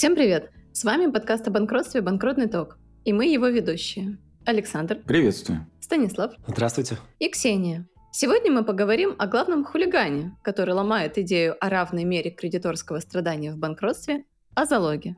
Всем 0.00 0.14
привет! 0.14 0.50
С 0.72 0.82
вами 0.82 1.10
подкаст 1.10 1.46
о 1.46 1.50
банкротстве 1.50 2.00
«Банкротный 2.00 2.48
ток». 2.48 2.78
И 3.04 3.12
мы 3.12 3.26
его 3.26 3.48
ведущие. 3.48 4.16
Александр. 4.46 4.96
Приветствую. 4.96 5.66
Станислав. 5.78 6.32
Здравствуйте. 6.46 6.96
И 7.18 7.28
Ксения. 7.28 7.86
Сегодня 8.10 8.50
мы 8.50 8.64
поговорим 8.64 9.14
о 9.18 9.26
главном 9.26 9.62
хулигане, 9.62 10.34
который 10.40 10.72
ломает 10.72 11.18
идею 11.18 11.54
о 11.60 11.68
равной 11.68 12.04
мере 12.04 12.30
кредиторского 12.30 13.00
страдания 13.00 13.52
в 13.52 13.58
банкротстве– 13.58 14.24
о 14.54 14.64
залоге. 14.64 15.16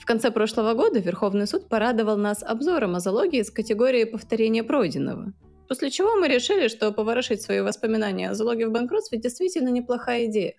В 0.00 0.06
конце 0.06 0.30
прошлого 0.30 0.72
года 0.72 0.98
Верховный 0.98 1.46
суд 1.46 1.68
порадовал 1.68 2.16
нас 2.16 2.42
обзором 2.42 2.94
о 2.94 3.00
залоге 3.00 3.40
из 3.40 3.50
категории 3.50 4.04
повторения 4.04 4.64
пройденного. 4.64 5.34
После 5.68 5.90
чего 5.90 6.14
мы 6.14 6.28
решили, 6.28 6.68
что 6.68 6.90
поворошить 6.90 7.42
свои 7.42 7.60
воспоминания 7.60 8.30
о 8.30 8.34
залоге 8.34 8.66
в 8.66 8.72
банкротстве 8.72 9.18
действительно 9.18 9.68
неплохая 9.68 10.24
идея. 10.24 10.54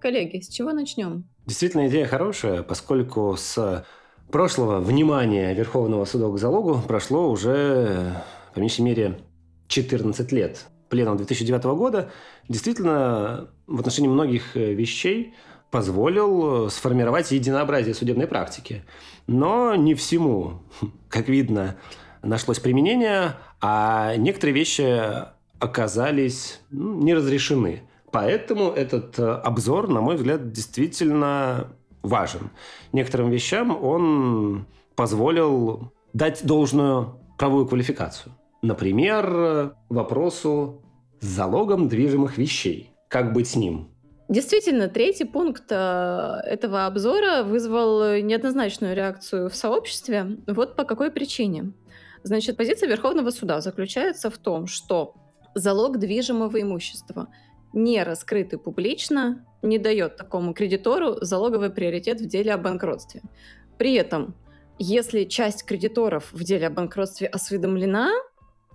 Коллеги, 0.00 0.40
с 0.40 0.48
чего 0.48 0.72
начнем? 0.72 1.24
Действительно, 1.46 1.88
идея 1.88 2.06
хорошая, 2.06 2.62
поскольку 2.62 3.36
с 3.36 3.84
прошлого 4.30 4.80
внимания 4.80 5.52
Верховного 5.54 6.04
суда 6.04 6.28
к 6.28 6.38
залогу 6.38 6.80
прошло 6.86 7.30
уже, 7.30 8.22
по 8.54 8.60
меньшей 8.60 8.82
мере, 8.82 9.18
14 9.68 10.32
лет. 10.32 10.66
Пленум 10.88 11.16
2009 11.16 11.64
года 11.76 12.10
действительно 12.48 13.50
в 13.66 13.78
отношении 13.78 14.08
многих 14.08 14.56
вещей 14.56 15.34
позволил 15.70 16.68
сформировать 16.70 17.30
единообразие 17.30 17.94
судебной 17.94 18.26
практики. 18.26 18.84
Но 19.26 19.76
не 19.76 19.94
всему, 19.94 20.62
как 21.08 21.28
видно, 21.28 21.76
нашлось 22.22 22.58
применение, 22.58 23.36
а 23.60 24.16
некоторые 24.16 24.54
вещи 24.54 25.00
оказались 25.58 26.60
ну, 26.70 27.00
не 27.02 27.14
разрешены. 27.14 27.82
Поэтому 28.12 28.70
этот 28.70 29.18
э, 29.18 29.22
обзор, 29.22 29.88
на 29.88 30.00
мой 30.00 30.16
взгляд, 30.16 30.52
действительно 30.52 31.68
важен. 32.02 32.50
Некоторым 32.92 33.30
вещам 33.30 33.82
он 33.82 34.66
позволил 34.96 35.92
дать 36.12 36.44
должную 36.44 37.20
правовую 37.38 37.66
квалификацию. 37.66 38.34
Например, 38.62 39.74
вопросу 39.88 40.82
с 41.20 41.26
залогом 41.26 41.88
движимых 41.88 42.36
вещей. 42.36 42.90
Как 43.08 43.32
быть 43.32 43.48
с 43.48 43.56
ним? 43.56 43.88
Действительно, 44.28 44.88
третий 44.88 45.24
пункт 45.24 45.64
э, 45.70 46.40
этого 46.44 46.86
обзора 46.86 47.42
вызвал 47.42 48.20
неоднозначную 48.20 48.94
реакцию 48.94 49.50
в 49.50 49.56
сообществе. 49.56 50.36
Вот 50.46 50.76
по 50.76 50.84
какой 50.84 51.10
причине. 51.10 51.72
Значит, 52.22 52.56
позиция 52.56 52.88
Верховного 52.88 53.30
суда 53.30 53.60
заключается 53.60 54.30
в 54.30 54.38
том, 54.38 54.66
что 54.66 55.14
залог 55.54 55.98
движимого 55.98 56.60
имущества– 56.60 57.28
не 57.72 58.02
раскрытый 58.02 58.58
публично, 58.58 59.44
не 59.62 59.78
дает 59.78 60.16
такому 60.16 60.54
кредитору 60.54 61.16
залоговый 61.20 61.70
приоритет 61.70 62.20
в 62.20 62.26
деле 62.26 62.52
о 62.52 62.58
банкротстве. 62.58 63.22
При 63.78 63.94
этом, 63.94 64.34
если 64.78 65.24
часть 65.24 65.64
кредиторов 65.64 66.32
в 66.32 66.42
деле 66.42 66.66
о 66.66 66.70
банкротстве 66.70 67.26
осведомлена 67.26 68.10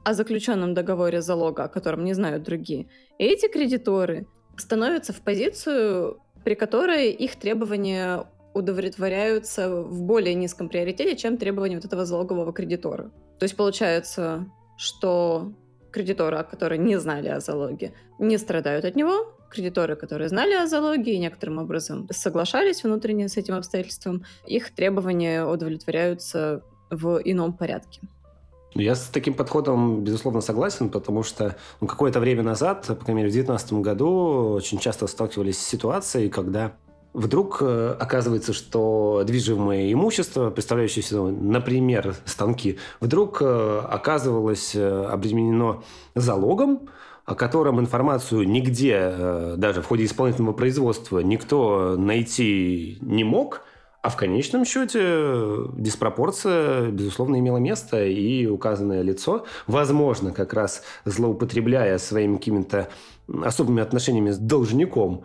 о 0.04 0.14
заключенном 0.14 0.74
договоре 0.74 1.22
залога, 1.22 1.64
о 1.64 1.68
котором 1.68 2.04
не 2.04 2.14
знают 2.14 2.44
другие, 2.44 2.88
эти 3.18 3.48
кредиторы 3.48 4.28
становятся 4.56 5.14
в 5.14 5.22
позицию, 5.22 6.22
при 6.44 6.54
которой 6.54 7.12
их 7.12 7.36
требования 7.38 8.28
удовлетворяются 8.54 9.82
в 9.82 10.04
более 10.04 10.36
низком 10.36 10.70
приоритете, 10.70 11.18
чем 11.18 11.38
требования 11.38 11.76
вот 11.76 11.86
этого 11.86 12.06
залогового 12.06 12.54
кредитора. 12.54 13.12
То 13.40 13.44
есть 13.44 13.58
получается, 13.58 14.48
что 14.78 15.54
кредиторы, 15.96 16.44
которые 16.44 16.78
не 16.78 17.00
знали 17.00 17.30
о 17.30 17.40
залоге, 17.40 17.94
не 18.20 18.38
страдают 18.38 18.86
от 18.86 18.96
него. 18.96 19.34
Кредиторы, 19.50 19.96
которые 19.96 20.28
знали 20.28 20.54
о 20.54 20.68
залоге 20.68 21.14
и 21.14 21.20
некоторым 21.20 21.60
образом 21.60 22.08
соглашались 22.12 22.84
внутренне 22.84 23.30
с 23.30 23.38
этим 23.38 23.56
обстоятельством, 23.56 24.24
их 24.46 24.76
требования 24.76 25.46
удовлетворяются 25.46 26.62
в 26.90 27.22
ином 27.24 27.54
порядке. 27.54 28.02
Я 28.74 28.96
с 28.96 29.08
таким 29.08 29.34
подходом, 29.34 30.04
безусловно, 30.04 30.42
согласен, 30.42 30.90
потому 30.90 31.24
что 31.24 31.56
ну, 31.80 31.88
какое-то 31.88 32.20
время 32.20 32.44
назад, 32.44 32.86
по 32.88 32.96
крайней 32.96 33.22
мере, 33.22 33.30
в 33.30 33.34
2019 33.34 33.74
году 33.74 34.54
очень 34.56 34.80
часто 34.80 35.08
сталкивались 35.08 35.58
с 35.58 35.66
ситуацией, 35.66 36.30
когда 36.30 36.74
вдруг 37.16 37.60
э, 37.62 37.96
оказывается, 38.00 38.54
что 38.54 39.24
движимое 39.26 39.92
имущество, 39.92 40.50
представляющееся, 40.50 41.22
например, 41.22 42.16
станки, 42.26 42.78
вдруг 43.00 43.42
э, 43.42 43.82
оказывалось 43.90 44.76
э, 44.76 45.06
обременено 45.06 45.84
залогом, 46.14 46.90
о 47.26 47.34
котором 47.34 47.80
информацию 47.80 48.48
нигде, 48.48 49.56
даже 49.58 49.82
в 49.82 49.88
ходе 49.88 50.06
исполнительного 50.06 50.54
производства, 50.54 51.20
никто 51.20 51.96
найти 51.98 53.00
не 53.02 53.24
мог, 53.24 53.62
а 54.04 54.10
в 54.10 54.16
конечном 54.16 54.66
счете 54.66 55.72
диспропорция, 55.76 56.92
безусловно, 56.92 57.40
имела 57.40 57.58
место, 57.58 58.06
и 58.06 58.46
указанное 58.46 59.02
лицо, 59.02 59.46
возможно, 59.66 60.32
как 60.32 60.54
раз 60.54 60.84
злоупотребляя 61.06 61.98
своими 61.98 62.36
какими-то 62.36 62.90
особыми 63.44 63.82
отношениями 63.82 64.30
с 64.30 64.38
должником, 64.38 65.24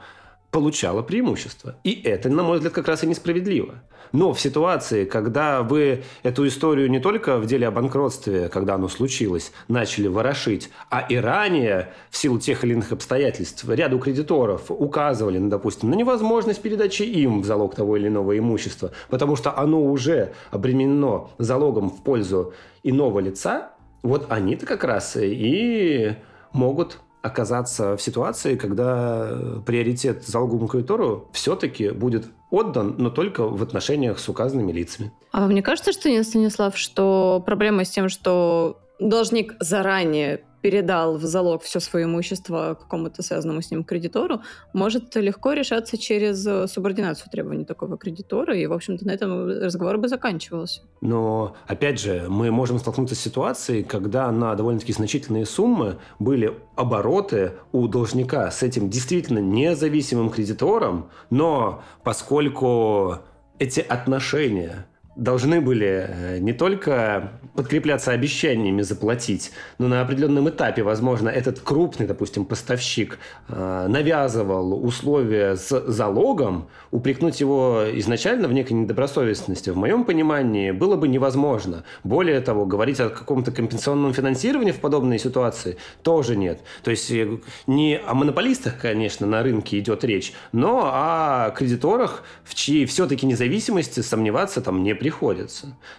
получала 0.50 1.03
преимущество. 1.03 1.77
И 1.84 2.03
это, 2.03 2.28
на 2.28 2.43
мой 2.43 2.56
взгляд, 2.56 2.72
как 2.72 2.88
раз 2.88 3.05
и 3.05 3.06
несправедливо. 3.06 3.83
Но 4.12 4.33
в 4.33 4.41
ситуации, 4.41 5.05
когда 5.05 5.62
вы 5.62 6.03
эту 6.25 6.47
историю 6.47 6.91
не 6.91 6.99
только 6.99 7.38
в 7.38 7.47
деле 7.47 7.69
о 7.69 7.71
банкротстве, 7.71 8.49
когда 8.49 8.75
оно 8.75 8.88
случилось, 8.88 9.53
начали 9.69 10.09
ворошить, 10.09 10.71
а 10.91 11.00
и 11.00 11.16
ранее, 11.16 11.93
в 12.11 12.16
силу 12.16 12.41
тех 12.41 12.65
или 12.65 12.72
иных 12.72 12.91
обстоятельств, 12.91 13.65
ряду 13.69 14.00
кредиторов 14.00 14.71
указывали, 14.71 15.38
ну, 15.38 15.49
допустим, 15.49 15.91
на 15.91 15.94
невозможность 15.94 16.61
передачи 16.61 17.03
им 17.03 17.43
в 17.43 17.44
залог 17.44 17.77
того 17.77 17.97
или 17.97 18.09
иного 18.09 18.37
имущества, 18.37 18.91
потому 19.09 19.37
что 19.37 19.56
оно 19.56 19.81
уже 19.81 20.32
обременено 20.50 21.31
залогом 21.38 21.91
в 21.91 22.03
пользу 22.03 22.53
иного 22.82 23.21
лица, 23.21 23.71
вот 24.03 24.27
они-то 24.31 24.67
как 24.67 24.82
раз 24.82 25.17
и 25.21 26.17
могут 26.53 26.99
оказаться 27.22 27.97
в 27.97 28.03
ситуации, 28.03 28.56
когда 28.56 29.28
э, 29.31 29.60
приоритет 29.64 30.25
залоговому 30.26 30.69
кредитору 30.69 31.28
все-таки 31.32 31.91
будет 31.91 32.26
отдан, 32.50 32.94
но 32.98 33.10
только 33.10 33.47
в 33.47 33.62
отношениях 33.62 34.19
с 34.19 34.28
указанными 34.28 34.72
лицами. 34.72 35.12
А 35.32 35.41
вам 35.41 35.50
не 35.50 35.62
кажется, 35.62 35.92
что, 35.92 36.22
Станислав, 36.25 36.76
что 36.76 37.42
проблема 37.44 37.84
с 37.84 37.91
тем, 37.91 38.08
что 38.08 38.81
должник 38.98 39.54
заранее 39.60 40.44
передал 40.62 41.16
в 41.16 41.22
залог 41.22 41.62
все 41.62 41.81
свое 41.81 42.04
имущество 42.04 42.76
какому-то 42.78 43.22
связанному 43.22 43.62
с 43.62 43.71
ним 43.71 43.84
кредитору, 43.84 44.41
может 44.72 45.15
легко 45.16 45.53
решаться 45.53 45.97
через 45.97 46.47
э, 46.47 46.66
субординацию 46.66 47.31
требований 47.31 47.65
такого 47.65 47.97
кредитора, 47.97 48.56
и, 48.56 48.66
в 48.66 48.72
общем-то, 48.72 49.06
на 49.06 49.12
этом 49.12 49.47
разговор 49.47 49.99
бы 49.99 50.09
заканчивался. 50.09 50.82
Но, 51.00 51.54
опять 51.66 52.00
же, 52.00 52.26
мы 52.28 52.50
можем 52.50 52.78
столкнуться 52.78 53.15
с 53.15 53.20
ситуацией, 53.20 53.82
когда 53.82 54.31
на 54.31 54.54
довольно-таки 54.54 54.93
значительные 54.93 55.47
суммы 55.47 55.99
были 56.19 56.54
обороты 56.76 57.53
у 57.72 57.88
должника 57.88 58.50
с 58.50 58.62
этим 58.62 58.91
действительно 58.91 59.38
независимым 59.38 60.31
кредитором, 60.31 61.10
но 61.31 61.82
поскольку 62.04 63.19
эти 63.59 63.81
отношения 63.81 64.87
должны 65.20 65.60
были 65.60 66.06
э, 66.08 66.38
не 66.38 66.53
только 66.54 67.32
подкрепляться 67.54 68.12
обещаниями 68.12 68.81
заплатить, 68.81 69.53
но 69.78 69.86
на 69.86 70.00
определенном 70.00 70.48
этапе, 70.48 70.82
возможно, 70.82 71.28
этот 71.28 71.60
крупный, 71.60 72.06
допустим, 72.06 72.47
поставщик 72.47 73.19
э, 73.48 73.86
навязывал 73.88 74.84
условия 74.84 75.56
с 75.56 75.78
залогом, 75.86 76.69
упрекнуть 76.91 77.38
его 77.41 77.84
изначально 77.94 78.48
в 78.48 78.54
некой 78.54 78.72
недобросовестности, 78.72 79.70
в 79.70 79.76
моем 79.76 80.04
понимании, 80.04 80.70
было 80.70 80.97
бы 80.97 81.06
невозможно. 81.06 81.84
Более 82.02 82.41
того, 82.41 82.64
говорить 82.64 82.98
о 83.00 83.10
каком-то 83.10 83.52
компенсационном 83.52 84.14
финансировании 84.14 84.73
в 84.73 84.81
подобной 84.81 85.19
ситуации 85.19 85.76
тоже 86.02 86.34
нет. 86.34 86.61
То 86.82 86.90
есть 86.90 87.11
э, 87.11 87.38
не 87.66 88.00
о 88.06 88.14
монополистах, 88.14 88.78
конечно, 88.81 89.26
на 89.26 89.43
рынке 89.43 89.78
идет 89.81 90.02
речь, 90.02 90.32
но 90.52 90.90
о 90.90 91.50
кредиторах, 91.50 92.23
в 92.43 92.55
чьей 92.55 92.87
все-таки 92.87 93.26
независимости 93.26 94.00
сомневаться 94.00 94.62
там 94.62 94.82
не 94.82 94.94
приходится. 94.94 95.10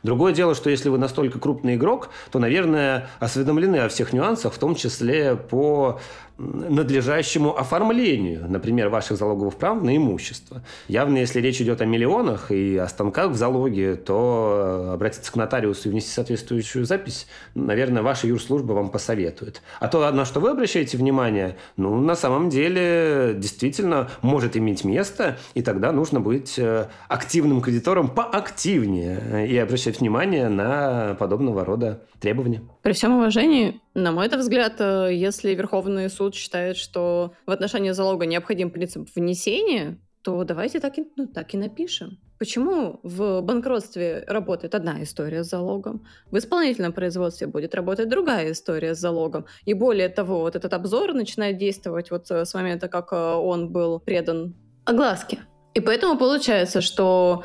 Другое 0.04 0.34
дело, 0.34 0.56
что 0.56 0.70
если 0.70 0.90
вы 0.90 0.98
настолько 0.98 1.40
крупный 1.40 1.76
игрок, 1.76 2.10
то, 2.32 2.40
наверное, 2.40 3.10
осведомлены 3.20 3.78
о 3.78 3.90
всех 3.90 4.14
нюансах, 4.14 4.54
в 4.54 4.58
том 4.58 4.76
числе 4.76 5.36
по 5.36 6.00
надлежащему 6.42 7.58
оформлению, 7.58 8.46
например, 8.50 8.90
ваших 8.90 9.18
залоговых 9.18 9.56
прав 9.56 9.82
на 9.82 9.96
имущество. 9.96 10.64
Явно, 10.88 11.18
если 11.18 11.40
речь 11.40 11.62
идет 11.62 11.82
о 11.82 11.86
миллионах 11.86 12.52
и 12.52 12.78
о 12.78 12.88
станках 12.88 13.32
в 13.32 13.36
залоге, 13.36 13.96
то 13.96 14.92
обратиться 14.94 15.32
к 15.32 15.36
нотариусу 15.36 15.90
и 15.90 15.92
внести 15.92 16.10
соответствующую 16.10 16.86
запись, 16.86 17.28
наверное, 17.54 18.02
ваша 18.02 18.28
юрслужба 18.28 18.74
вам 18.74 18.90
посоветует. 18.90 19.62
А 19.80 19.88
то, 19.88 20.10
на 20.12 20.26
что 20.26 20.40
вы 20.40 20.50
обращаете 20.50 20.98
внимание, 20.98 21.58
ну, 21.78 22.00
на 22.00 22.16
самом 22.16 22.50
деле, 22.50 23.34
действительно 23.38 24.10
может 24.22 24.58
иметь 24.58 24.84
место, 24.84 25.38
и 25.54 25.62
тогда 25.62 25.92
нужно 25.92 26.20
быть 26.20 26.58
э, 26.58 26.88
активным 27.08 27.62
кредитором 27.62 28.10
поактивнее 28.10 29.48
и 29.48 29.58
обращать 29.58 30.00
внимание 30.00 30.50
на 30.50 31.16
подобного 31.20 31.64
рода 31.66 32.02
требования. 32.20 32.62
При 32.82 32.94
всем 32.94 33.14
уважении, 33.14 33.80
на 33.94 34.12
мой 34.12 34.28
взгляд, 34.28 34.76
э, 34.80 35.10
если 35.14 35.54
Верховный 35.54 36.10
суд 36.10 36.34
считает, 36.34 36.78
что 36.78 37.34
в 37.46 37.52
отношении 37.52 37.92
залога 37.92 38.26
необходим 38.26 38.72
принцип 38.72 39.08
внесения, 39.16 40.00
то 40.24 40.44
давайте 40.44 40.80
так 40.80 40.98
и, 40.98 41.08
ну, 41.16 41.28
так 41.28 41.54
и 41.54 41.58
напишем. 41.58 42.18
Почему 42.40 43.00
в 43.04 43.42
банкротстве 43.42 44.24
работает 44.28 44.74
одна 44.74 45.04
история 45.04 45.44
с 45.44 45.50
залогом, 45.50 46.08
в 46.32 46.38
исполнительном 46.38 46.92
производстве 46.92 47.46
будет 47.46 47.76
работать 47.76 48.10
другая 48.10 48.52
история 48.52 48.96
с 48.96 49.00
залогом? 49.00 49.46
И 49.66 49.76
более 49.76 50.10
того, 50.10 50.40
вот 50.40 50.56
этот 50.56 50.74
обзор 50.74 51.14
начинает 51.14 51.58
действовать 51.58 52.10
вот 52.10 52.32
э, 52.32 52.46
с 52.46 52.54
момента, 52.56 52.88
как 52.88 53.14
э, 53.14 53.16
он 53.16 53.72
был 53.72 54.00
предан 54.00 54.56
огласке. 54.86 55.40
И 55.76 55.82
поэтому 55.82 56.18
получается, 56.18 56.82
что 56.82 57.44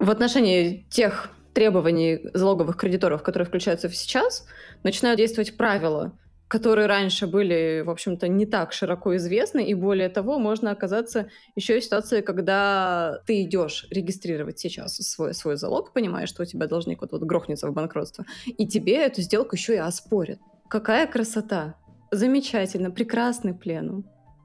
в 0.00 0.10
отношении 0.10 0.86
тех 0.90 1.30
требований 1.54 2.20
залоговых 2.34 2.76
кредиторов, 2.76 3.22
которые 3.22 3.46
включаются 3.46 3.88
сейчас, 3.90 4.46
начинают 4.82 5.18
действовать 5.18 5.56
правила, 5.56 6.12
которые 6.52 6.86
раньше 6.86 7.26
были, 7.26 7.82
в 7.84 7.88
общем-то, 7.88 8.28
не 8.28 8.44
так 8.44 8.74
широко 8.74 9.16
известны, 9.16 9.64
и 9.64 9.72
более 9.72 10.10
того, 10.10 10.38
можно 10.38 10.70
оказаться 10.70 11.28
еще 11.56 11.78
и 11.78 11.80
в 11.80 11.84
ситуации, 11.84 12.20
когда 12.20 13.22
ты 13.26 13.42
идешь 13.42 13.86
регистрировать 13.90 14.58
сейчас 14.58 14.96
свой, 14.96 15.32
свой 15.32 15.56
залог, 15.56 15.94
понимаешь, 15.94 16.28
что 16.28 16.42
у 16.42 16.46
тебя 16.46 16.66
должник 16.66 17.00
вот-вот 17.00 17.22
грохнется 17.22 17.68
в 17.68 17.72
банкротство, 17.72 18.26
и 18.44 18.66
тебе 18.66 18.96
эту 18.96 19.22
сделку 19.22 19.56
еще 19.56 19.76
и 19.76 19.78
оспорят. 19.78 20.40
Какая 20.68 21.06
красота! 21.06 21.76
Замечательно, 22.10 22.90
прекрасный 22.90 23.54
пленум, 23.54 24.04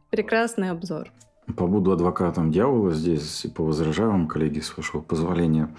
прекрасный 0.09 0.69
обзор. 0.69 1.11
Побуду 1.57 1.91
адвокатом 1.91 2.51
дьявола 2.51 2.93
здесь 2.93 3.43
и 3.43 3.49
повозражаю 3.49 4.11
вам, 4.11 4.27
коллеги, 4.29 4.61
с 4.61 4.77
вашего 4.77 5.01
позволения. 5.01 5.75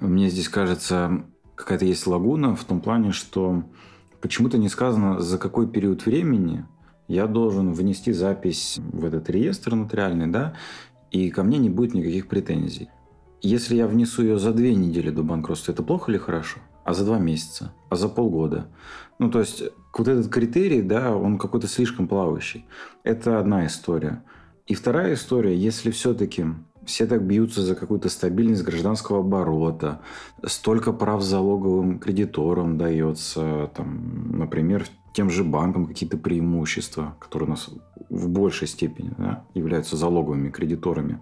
Мне 0.00 0.28
здесь 0.28 0.48
кажется, 0.48 1.24
какая-то 1.54 1.84
есть 1.84 2.06
лагуна 2.06 2.56
в 2.56 2.64
том 2.64 2.80
плане, 2.80 3.12
что 3.12 3.64
почему-то 4.20 4.58
не 4.58 4.68
сказано, 4.68 5.20
за 5.20 5.38
какой 5.38 5.68
период 5.68 6.04
времени 6.04 6.66
я 7.06 7.26
должен 7.26 7.72
внести 7.72 8.12
запись 8.12 8.78
в 8.78 9.04
этот 9.04 9.30
реестр 9.30 9.74
нотариальный, 9.74 10.26
да, 10.26 10.54
и 11.10 11.30
ко 11.30 11.42
мне 11.44 11.58
не 11.58 11.70
будет 11.70 11.94
никаких 11.94 12.26
претензий. 12.26 12.88
Если 13.40 13.76
я 13.76 13.86
внесу 13.86 14.22
ее 14.22 14.38
за 14.38 14.52
две 14.52 14.74
недели 14.74 15.10
до 15.10 15.22
банкротства, 15.22 15.72
это 15.72 15.82
плохо 15.82 16.10
или 16.10 16.18
хорошо? 16.18 16.60
А 16.82 16.92
за 16.94 17.04
два 17.04 17.18
месяца? 17.18 17.72
А 17.88 17.96
за 17.96 18.08
полгода? 18.08 18.68
Ну, 19.18 19.30
то 19.30 19.40
есть, 19.40 19.62
вот 19.96 20.08
этот 20.08 20.32
критерий, 20.32 20.82
да, 20.82 21.14
он 21.14 21.38
какой-то 21.38 21.68
слишком 21.68 22.08
плавающий. 22.08 22.66
Это 23.04 23.38
одна 23.38 23.66
история. 23.66 24.24
И 24.66 24.74
вторая 24.74 25.14
история, 25.14 25.56
если 25.56 25.90
все-таки 25.90 26.46
все 26.86 27.06
так 27.06 27.22
бьются 27.22 27.62
за 27.62 27.74
какую-то 27.74 28.08
стабильность 28.08 28.64
гражданского 28.64 29.20
оборота, 29.20 30.00
столько 30.44 30.92
прав 30.92 31.22
залоговым 31.22 31.98
кредиторам 31.98 32.78
дается, 32.78 33.70
там, 33.74 34.38
например, 34.38 34.86
тем 35.12 35.30
же 35.30 35.44
банкам 35.44 35.86
какие-то 35.86 36.16
преимущества, 36.16 37.16
которые 37.20 37.46
у 37.46 37.50
нас 37.50 37.70
в 38.10 38.28
большей 38.28 38.66
степени 38.66 39.12
да, 39.16 39.44
являются 39.54 39.96
залоговыми 39.96 40.50
кредиторами, 40.50 41.20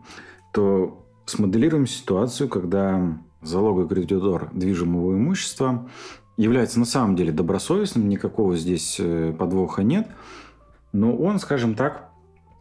то 0.52 1.06
смоделируем 1.26 1.86
ситуацию, 1.86 2.48
когда 2.48 3.18
залоговый 3.42 3.88
кредитор 3.88 4.50
движимого 4.52 5.14
имущества 5.14 5.88
является 6.36 6.78
на 6.78 6.86
самом 6.86 7.16
деле 7.16 7.32
добросовестным, 7.32 8.08
никакого 8.08 8.56
здесь 8.56 8.96
э, 8.98 9.34
подвоха 9.38 9.82
нет, 9.82 10.08
но 10.92 11.14
он, 11.14 11.38
скажем 11.38 11.74
так, 11.74 12.10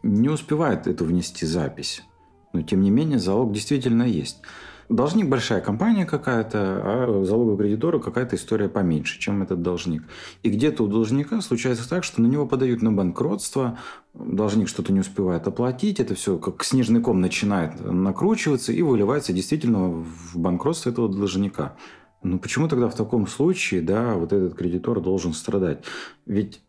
не 0.02 0.28
успевает 0.28 0.86
эту 0.86 1.04
внести 1.04 1.46
запись. 1.46 2.02
Но, 2.52 2.62
тем 2.62 2.80
не 2.82 2.90
менее, 2.90 3.18
залог 3.18 3.52
действительно 3.52 4.02
есть. 4.02 4.42
Должник 4.88 5.28
большая 5.28 5.62
компания 5.62 6.04
какая-то, 6.04 6.58
а 6.84 7.24
залоговый 7.24 7.56
кредитору 7.56 7.98
какая-то 7.98 8.36
история 8.36 8.68
поменьше, 8.68 9.18
чем 9.18 9.42
этот 9.42 9.62
должник. 9.62 10.02
И 10.42 10.50
где-то 10.50 10.84
у 10.84 10.86
должника 10.86 11.40
случается 11.40 11.88
так, 11.88 12.04
что 12.04 12.20
на 12.20 12.26
него 12.26 12.46
подают 12.46 12.82
на 12.82 12.92
банкротство, 12.92 13.78
должник 14.12 14.68
что-то 14.68 14.92
не 14.92 15.00
успевает 15.00 15.46
оплатить, 15.46 15.98
это 15.98 16.14
все 16.14 16.36
как 16.36 16.62
снежный 16.62 17.00
ком 17.00 17.22
начинает 17.22 17.80
накручиваться 17.80 18.72
и 18.72 18.82
выливается 18.82 19.32
действительно 19.32 19.88
в 19.88 20.36
банкротство 20.36 20.90
этого 20.90 21.08
должника. 21.08 21.74
Но 22.22 22.38
почему 22.38 22.68
тогда 22.68 22.88
в 22.88 22.94
таком 22.94 23.26
случае, 23.26 23.80
да, 23.80 24.14
вот 24.14 24.32
этот 24.32 24.54
кредитор 24.54 25.00
должен 25.00 25.32
страдать? 25.32 25.84
Ведь 26.26 26.60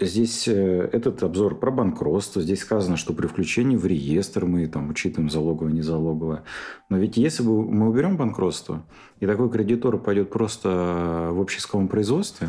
Здесь 0.00 0.48
э, 0.48 0.88
этот 0.92 1.22
обзор 1.22 1.58
про 1.58 1.70
банкротство. 1.70 2.42
Здесь 2.42 2.60
сказано, 2.60 2.96
что 2.96 3.12
при 3.12 3.26
включении 3.26 3.76
в 3.76 3.86
реестр 3.86 4.46
мы 4.46 4.66
там 4.66 4.90
учитываем 4.90 5.30
залоговое, 5.30 5.72
незалоговое. 5.72 6.44
Но 6.88 6.96
ведь 6.96 7.16
если 7.16 7.42
бы 7.42 7.62
мы 7.70 7.88
уберем 7.88 8.16
банкротство, 8.16 8.84
и 9.20 9.26
такой 9.26 9.50
кредитор 9.50 9.98
пойдет 9.98 10.30
просто 10.30 11.28
в 11.30 11.40
общеисковом 11.40 11.88
производстве, 11.88 12.48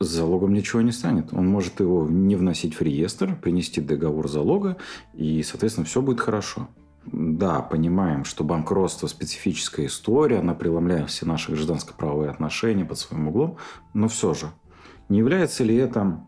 с 0.00 0.06
залогом 0.06 0.52
ничего 0.52 0.82
не 0.82 0.90
станет. 0.90 1.32
Он 1.32 1.46
может 1.46 1.80
его 1.80 2.08
не 2.08 2.34
вносить 2.34 2.74
в 2.74 2.82
реестр, 2.82 3.36
принести 3.40 3.80
договор 3.80 4.28
залога, 4.28 4.76
и, 5.12 5.42
соответственно, 5.42 5.86
все 5.86 6.02
будет 6.02 6.20
хорошо. 6.20 6.68
Да, 7.06 7.60
понимаем, 7.60 8.24
что 8.24 8.44
банкротство– 8.44 9.06
специфическая 9.08 9.86
история, 9.86 10.38
она 10.38 10.54
преломляет 10.54 11.10
все 11.10 11.26
наши 11.26 11.52
гражданско-правовые 11.52 12.30
отношения 12.30 12.84
под 12.84 12.98
своим 12.98 13.28
углом, 13.28 13.58
но 13.92 14.08
все 14.08 14.32
же, 14.32 14.46
не 15.08 15.18
является 15.18 15.64
ли 15.64 15.76
это 15.76 16.26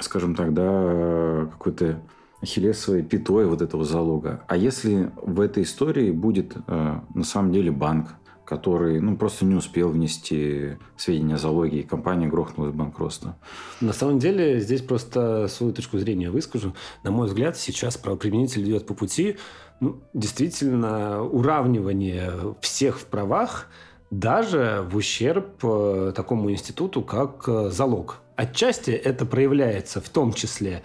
скажем 0.00 0.34
так, 0.34 0.54
да, 0.54 1.46
какой-то 1.52 2.00
ахиллесовой 2.42 3.02
пятой 3.02 3.46
вот 3.46 3.62
этого 3.62 3.84
залога. 3.84 4.42
А 4.46 4.56
если 4.56 5.10
в 5.16 5.40
этой 5.40 5.62
истории 5.62 6.10
будет 6.10 6.56
э, 6.66 7.00
на 7.14 7.24
самом 7.24 7.52
деле 7.52 7.70
банк, 7.70 8.14
который 8.46 9.00
ну, 9.00 9.16
просто 9.16 9.44
не 9.44 9.54
успел 9.54 9.88
внести 9.90 10.76
сведения 10.96 11.34
о 11.34 11.38
залоге, 11.38 11.80
и 11.80 11.82
компания 11.82 12.28
грохнулась 12.28 12.72
банкротство. 12.72 13.36
На 13.80 13.92
самом 13.92 14.18
деле, 14.18 14.60
здесь 14.60 14.82
просто 14.82 15.48
свою 15.48 15.72
точку 15.72 15.98
зрения 15.98 16.30
выскажу. 16.30 16.74
На 17.02 17.10
мой 17.10 17.26
взгляд, 17.26 17.56
сейчас 17.56 17.96
правоприменитель 17.96 18.62
идет 18.62 18.86
по 18.86 18.94
пути 18.94 19.36
ну, 19.80 20.00
действительно 20.14 21.22
уравнивания 21.22 22.32
всех 22.60 22.98
в 22.98 23.06
правах, 23.06 23.66
даже 24.10 24.86
в 24.88 24.96
ущерб 24.96 25.58
э, 25.64 26.12
такому 26.14 26.50
институту, 26.50 27.02
как 27.02 27.48
э, 27.48 27.70
залог. 27.70 28.20
Отчасти 28.36 28.90
это 28.90 29.24
проявляется 29.24 30.00
в 30.00 30.08
том 30.08 30.32
числе 30.32 30.82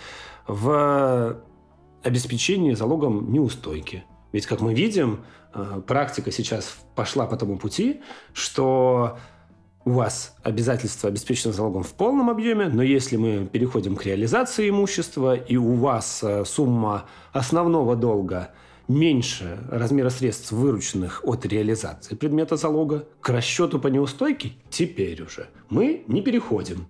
в 0.47 1.37
обеспечении 2.03 2.73
залогом 2.73 3.31
неустойки. 3.31 4.05
Ведь, 4.31 4.45
как 4.45 4.61
мы 4.61 4.73
видим, 4.73 5.25
э, 5.53 5.81
практика 5.85 6.31
сейчас 6.31 6.77
пошла 6.95 7.25
по 7.25 7.35
тому 7.35 7.57
пути, 7.57 8.01
что 8.33 9.17
у 9.83 9.91
вас 9.91 10.35
обязательство 10.43 11.09
обеспечено 11.09 11.53
залогом 11.53 11.83
в 11.83 11.93
полном 11.93 12.29
объеме, 12.29 12.69
но 12.69 12.83
если 12.83 13.17
мы 13.17 13.45
переходим 13.45 13.95
к 13.95 14.05
реализации 14.05 14.69
имущества, 14.69 15.35
и 15.35 15.57
у 15.57 15.73
вас 15.73 16.23
э, 16.23 16.45
сумма 16.45 17.05
основного 17.33 17.95
долга 17.95 18.51
меньше 18.87 19.59
размера 19.69 20.09
средств, 20.09 20.51
вырученных 20.51 21.21
от 21.23 21.45
реализации 21.45 22.15
предмета 22.15 22.55
залога, 22.55 23.07
к 23.19 23.29
расчету 23.29 23.79
по 23.79 23.87
неустойке 23.87 24.53
теперь 24.69 25.21
уже 25.23 25.47
мы 25.69 26.03
не 26.07 26.21
переходим 26.21 26.87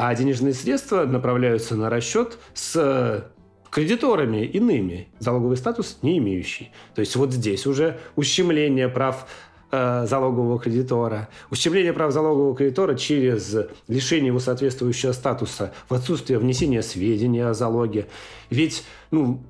а 0.00 0.14
денежные 0.14 0.54
средства 0.54 1.06
направляются 1.06 1.74
на 1.74 1.90
расчет 1.90 2.38
с 2.54 3.28
кредиторами 3.68 4.44
иными, 4.44 5.08
залоговый 5.18 5.56
статус 5.56 5.98
не 6.02 6.18
имеющий. 6.18 6.70
То 6.94 7.00
есть 7.00 7.16
вот 7.16 7.32
здесь 7.32 7.66
уже 7.66 7.98
ущемление 8.14 8.88
прав 8.88 9.26
э, 9.72 10.06
залогового 10.06 10.60
кредитора, 10.60 11.28
ущемление 11.50 11.92
прав 11.92 12.12
залогового 12.12 12.54
кредитора 12.54 12.94
через 12.94 13.56
лишение 13.88 14.28
его 14.28 14.38
соответствующего 14.38 15.10
статуса 15.10 15.72
в 15.88 15.94
отсутствие 15.94 16.38
внесения 16.38 16.82
сведений 16.82 17.40
о 17.40 17.52
залоге. 17.52 18.06
Ведь, 18.50 18.84
ну, 19.10 19.42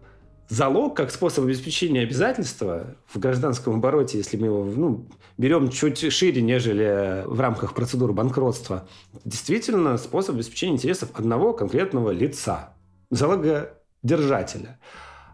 залог 0.49 0.97
как 0.97 1.11
способ 1.11 1.45
обеспечения 1.45 2.03
обязательства 2.03 2.97
в 3.07 3.19
гражданском 3.19 3.77
обороте, 3.77 4.19
если 4.19 4.37
мы 4.37 4.47
его 4.47 4.65
ну, 4.65 5.07
берем 5.37 5.71
чуть 5.71 6.13
шире, 6.13 6.43
нежели 6.43 7.25
в 7.27 7.41
рамках 7.41 7.75
процедуры 7.75 8.13
банкротства, 8.13 8.89
действительно 9.25 9.97
способ 9.99 10.37
обеспечения 10.37 10.75
интересов 10.75 11.11
одного 11.15 11.53
конкретного 11.53 12.11
лица, 12.11 12.75
залогодержателя. 13.11 14.79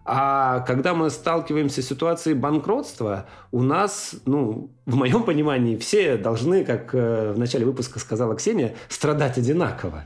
А 0.06 0.61
когда 0.61 0.92
мы 0.92 1.09
сталкиваемся 1.09 1.80
с 1.80 1.87
ситуацией 1.87 2.35
банкротства, 2.35 3.26
у 3.52 3.62
нас, 3.62 4.14
ну, 4.26 4.71
в 4.85 4.97
моем 4.97 5.23
понимании, 5.23 5.78
все 5.78 6.18
должны, 6.18 6.62
как 6.64 6.94
э, 6.94 7.33
в 7.33 7.38
начале 7.38 7.64
выпуска 7.64 7.99
сказала 7.99 8.37
Ксения, 8.37 8.75
страдать 8.90 9.38
одинаково. 9.38 10.04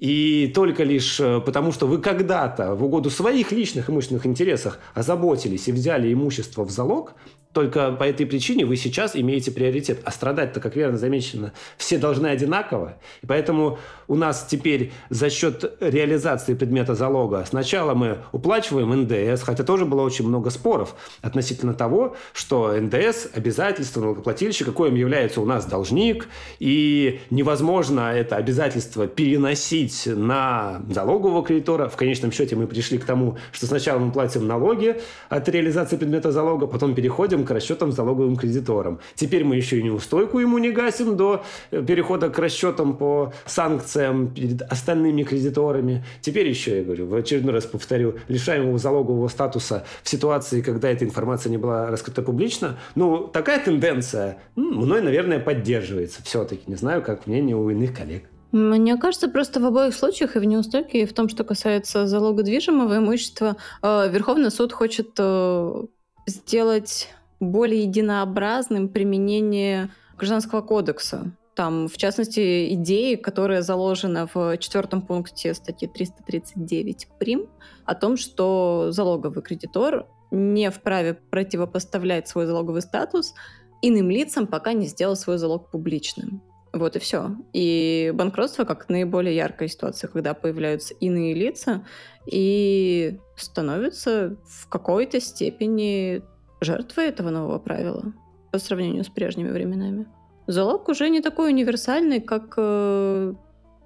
И 0.00 0.50
только 0.54 0.82
лишь 0.82 1.20
э, 1.20 1.40
потому, 1.40 1.72
что 1.72 1.86
вы 1.86 1.98
когда-то 1.98 2.74
в 2.74 2.82
угоду 2.82 3.10
своих 3.10 3.52
личных 3.52 3.90
имущественных 3.90 4.24
интересах 4.24 4.78
озаботились 4.94 5.68
и 5.68 5.72
взяли 5.72 6.10
имущество 6.10 6.64
в 6.64 6.70
залог, 6.70 7.12
только 7.52 7.90
по 7.92 8.04
этой 8.04 8.26
причине 8.26 8.64
вы 8.64 8.76
сейчас 8.76 9.16
имеете 9.16 9.50
приоритет. 9.50 10.00
А 10.04 10.12
страдать-то, 10.12 10.60
как 10.60 10.76
верно 10.76 10.98
замечено, 10.98 11.52
все 11.76 11.98
должны 11.98 12.28
одинаково. 12.28 12.96
И 13.22 13.26
поэтому 13.26 13.78
у 14.06 14.14
нас 14.14 14.46
теперь 14.48 14.92
за 15.08 15.30
счет 15.30 15.76
реализации 15.80 16.54
предмета 16.54 16.94
залога 16.94 17.44
сначала 17.48 17.94
мы 17.94 18.18
уплачиваем 18.32 18.90
НДС, 19.02 19.42
хотя 19.42 19.64
тоже 19.64 19.84
было 19.84 20.02
очень 20.02 20.26
много 20.26 20.50
споров 20.50 20.94
относительно 21.22 21.74
того, 21.74 22.16
что 22.32 22.72
НДС– 22.72 23.28
обязательство 23.34 24.00
налогоплательщика, 24.00 24.72
коим 24.72 24.94
является 24.94 25.40
у 25.40 25.44
нас 25.44 25.66
должник, 25.66 26.28
и 26.58 27.20
невозможно 27.30 28.12
это 28.12 28.36
обязательство 28.36 29.06
переносить 29.06 30.06
на 30.06 30.82
залогового 30.88 31.44
кредитора. 31.44 31.88
В 31.88 31.96
конечном 31.96 32.32
счете 32.32 32.56
мы 32.56 32.66
пришли 32.66 32.98
к 32.98 33.04
тому, 33.04 33.38
что 33.52 33.66
сначала 33.66 33.98
мы 33.98 34.12
платим 34.12 34.46
налоги 34.46 35.00
от 35.28 35.48
реализации 35.48 35.96
предмета 35.96 36.30
залога, 36.32 36.66
потом 36.66 36.94
переходим 36.94 37.39
к 37.44 37.50
расчетам 37.50 37.92
залоговым 37.92 38.36
кредиторам. 38.36 39.00
Теперь 39.14 39.44
мы 39.44 39.56
еще 39.56 39.78
и 39.78 39.82
неустойку 39.82 40.38
ему 40.38 40.58
не 40.58 40.70
гасим 40.70 41.16
до 41.16 41.44
э, 41.70 41.82
перехода 41.82 42.30
к 42.30 42.38
расчетам 42.38 42.96
по 42.96 43.32
санкциям 43.46 44.32
перед 44.34 44.62
остальными 44.62 45.22
кредиторами. 45.22 46.04
Теперь 46.20 46.48
еще, 46.48 46.78
я 46.78 46.84
говорю, 46.84 47.06
в 47.06 47.14
очередной 47.14 47.54
раз 47.54 47.66
повторю, 47.66 48.14
лишаем 48.28 48.68
его 48.68 48.78
залогового 48.78 49.28
статуса 49.28 49.84
в 50.02 50.08
ситуации, 50.08 50.60
когда 50.60 50.88
эта 50.88 51.04
информация 51.04 51.50
не 51.50 51.58
была 51.58 51.90
раскрыта 51.90 52.22
публично. 52.22 52.78
Ну, 52.94 53.26
такая 53.26 53.62
тенденция 53.62 54.38
мной, 54.56 55.02
наверное, 55.02 55.38
поддерживается 55.38 56.22
все-таки. 56.22 56.62
Не 56.66 56.76
знаю, 56.76 57.02
как 57.02 57.26
мнение 57.26 57.56
у 57.56 57.70
иных 57.70 57.96
коллег. 57.96 58.24
Мне 58.52 58.96
кажется, 58.96 59.28
просто 59.28 59.60
в 59.60 59.66
обоих 59.66 59.94
случаях, 59.94 60.34
и 60.34 60.40
в 60.40 60.44
неустойке, 60.44 61.02
и 61.02 61.06
в 61.06 61.12
том, 61.12 61.28
что 61.28 61.44
касается 61.44 62.06
залога 62.06 62.42
движимого 62.42 62.96
имущества, 62.96 63.56
э, 63.82 64.10
Верховный 64.10 64.50
суд 64.50 64.72
хочет 64.72 65.10
э, 65.18 65.82
сделать 66.26 67.08
более 67.40 67.82
единообразным 67.82 68.88
применение 68.88 69.90
Гражданского 70.16 70.60
кодекса. 70.60 71.32
Там, 71.54 71.88
в 71.88 71.96
частности, 71.96 72.72
идеи, 72.74 73.16
которая 73.16 73.62
заложена 73.62 74.28
в 74.32 74.56
четвертом 74.58 75.02
пункте 75.02 75.52
статьи 75.54 75.88
339 75.88 77.08
прим, 77.18 77.48
о 77.84 77.94
том, 77.94 78.16
что 78.16 78.88
залоговый 78.90 79.42
кредитор 79.42 80.06
не 80.30 80.70
вправе 80.70 81.14
противопоставлять 81.14 82.28
свой 82.28 82.46
залоговый 82.46 82.82
статус 82.82 83.34
иным 83.82 84.10
лицам, 84.10 84.46
пока 84.46 84.72
не 84.74 84.86
сделал 84.86 85.16
свой 85.16 85.38
залог 85.38 85.70
публичным. 85.70 86.42
Вот 86.72 86.94
и 86.94 86.98
все. 87.00 87.36
И 87.52 88.12
банкротство 88.14 88.64
как 88.64 88.88
наиболее 88.88 89.34
яркая 89.34 89.68
ситуация, 89.68 90.08
когда 90.08 90.34
появляются 90.34 90.94
иные 90.94 91.34
лица 91.34 91.84
и 92.26 93.18
становятся 93.36 94.36
в 94.46 94.68
какой-то 94.68 95.20
степени 95.20 96.22
жертвой 96.60 97.06
этого 97.06 97.30
нового 97.30 97.58
правила 97.58 98.12
по 98.50 98.58
сравнению 98.58 99.04
с 99.04 99.08
прежними 99.08 99.50
временами. 99.50 100.06
Залог 100.46 100.88
уже 100.88 101.08
не 101.08 101.20
такой 101.20 101.50
универсальный, 101.50 102.20
как 102.20 102.54
э, 102.56 103.34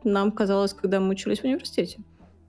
нам 0.04 0.32
казалось, 0.32 0.72
когда 0.72 1.00
мы 1.00 1.10
учились 1.10 1.40
в 1.40 1.44
университете. 1.44 2.00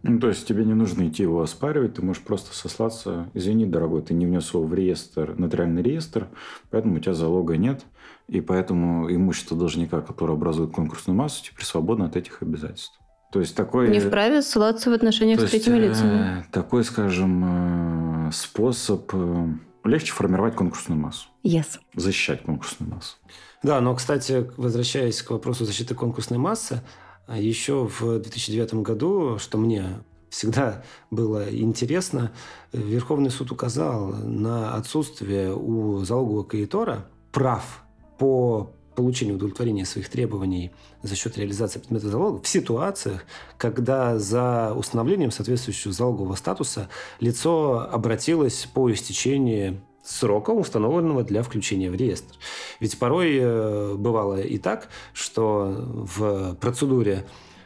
Ну, 0.08 0.20
то 0.20 0.28
есть 0.28 0.48
тебе 0.48 0.64
не 0.64 0.76
нужно 0.76 1.08
идти 1.08 1.24
его 1.24 1.42
оспаривать, 1.42 1.96
ты 1.96 2.04
можешь 2.04 2.22
просто 2.22 2.56
сослаться, 2.56 3.30
извини, 3.34 3.66
дорогой, 3.66 4.04
ты 4.04 4.14
не 4.14 4.28
внес 4.28 4.54
его 4.54 4.64
в 4.64 4.74
реестр, 4.74 5.34
нотариальный 5.36 5.82
реестр, 5.82 6.28
поэтому 6.70 6.98
у 6.98 7.00
тебя 7.00 7.16
залога 7.16 7.58
нет, 7.58 7.84
и 8.28 8.40
поэтому 8.40 9.12
имущество 9.12 9.58
должника, 9.58 10.02
которое 10.02 10.34
образует 10.34 10.72
конкурсную 10.72 11.18
массу, 11.18 11.44
теперь 11.44 11.66
свободно 11.66 12.06
от 12.06 12.16
этих 12.16 12.44
обязательств. 12.44 13.00
То 13.32 13.40
есть 13.40 13.56
такой... 13.56 13.90
Не 13.90 14.00
вправе 14.00 14.44
ссылаться 14.44 14.92
в 14.92 14.94
отношениях 14.94 15.42
с 15.42 15.50
третьими 15.50 15.80
лицами. 15.80 16.40
Э, 16.40 16.44
такой, 16.52 16.84
скажем, 16.84 18.28
э, 18.28 18.32
способ 18.32 19.10
э, 19.12 19.48
легче 19.88 20.12
формировать 20.12 20.56
конкурсную 20.56 21.00
массу. 21.00 21.28
Yes. 21.44 21.80
Защищать 21.96 22.44
конкурсную 22.44 22.94
массу. 22.94 23.18
Да, 23.64 23.82
но, 23.82 23.96
кстати, 23.96 24.52
возвращаясь 24.58 25.22
к 25.22 25.32
вопросу 25.32 25.66
защиты 25.66 25.96
конкурсной 25.96 26.40
массы, 26.40 26.82
еще 27.28 27.88
в 27.88 28.20
2009 28.20 28.76
году, 28.76 29.40
что 29.40 29.58
мне 29.58 30.04
всегда 30.30 30.84
было 31.10 31.50
интересно, 31.50 32.32
Верховный 32.72 33.32
суд 33.32 33.52
указал 33.52 34.08
на 34.08 34.76
отсутствие 34.76 35.54
у 35.56 36.04
залогового 36.04 36.46
кредитора 36.46 37.08
прав 37.32 37.84
по 38.18 38.75
получению 38.96 39.36
удовлетворения 39.36 39.86
своих 39.86 40.10
требований 40.10 40.72
за 41.04 41.16
счет 41.16 41.38
реализации 41.38 41.80
предмета 41.80 42.10
залога 42.10 42.42
в 42.42 42.48
ситуациях, 42.48 43.26
когда 43.58 44.18
за 44.18 44.74
установлением 44.76 45.32
соответствующего 45.32 45.94
залогового 45.94 46.36
статуса 46.36 46.90
лицо 47.20 47.88
обратилось 47.92 48.68
по 48.74 48.92
истечении 48.92 49.82
срока, 50.04 50.52
установленного 50.52 51.24
для 51.24 51.42
включения 51.42 51.90
в 51.90 51.96
реестр. 51.96 52.36
Ведь 52.80 52.98
порой 52.98 53.38
э, 53.38 53.96
бывало 53.96 54.40
и 54.40 54.58
так, 54.58 54.90
что 55.14 55.74
в 55.78 56.56
процедуре 56.56 57.26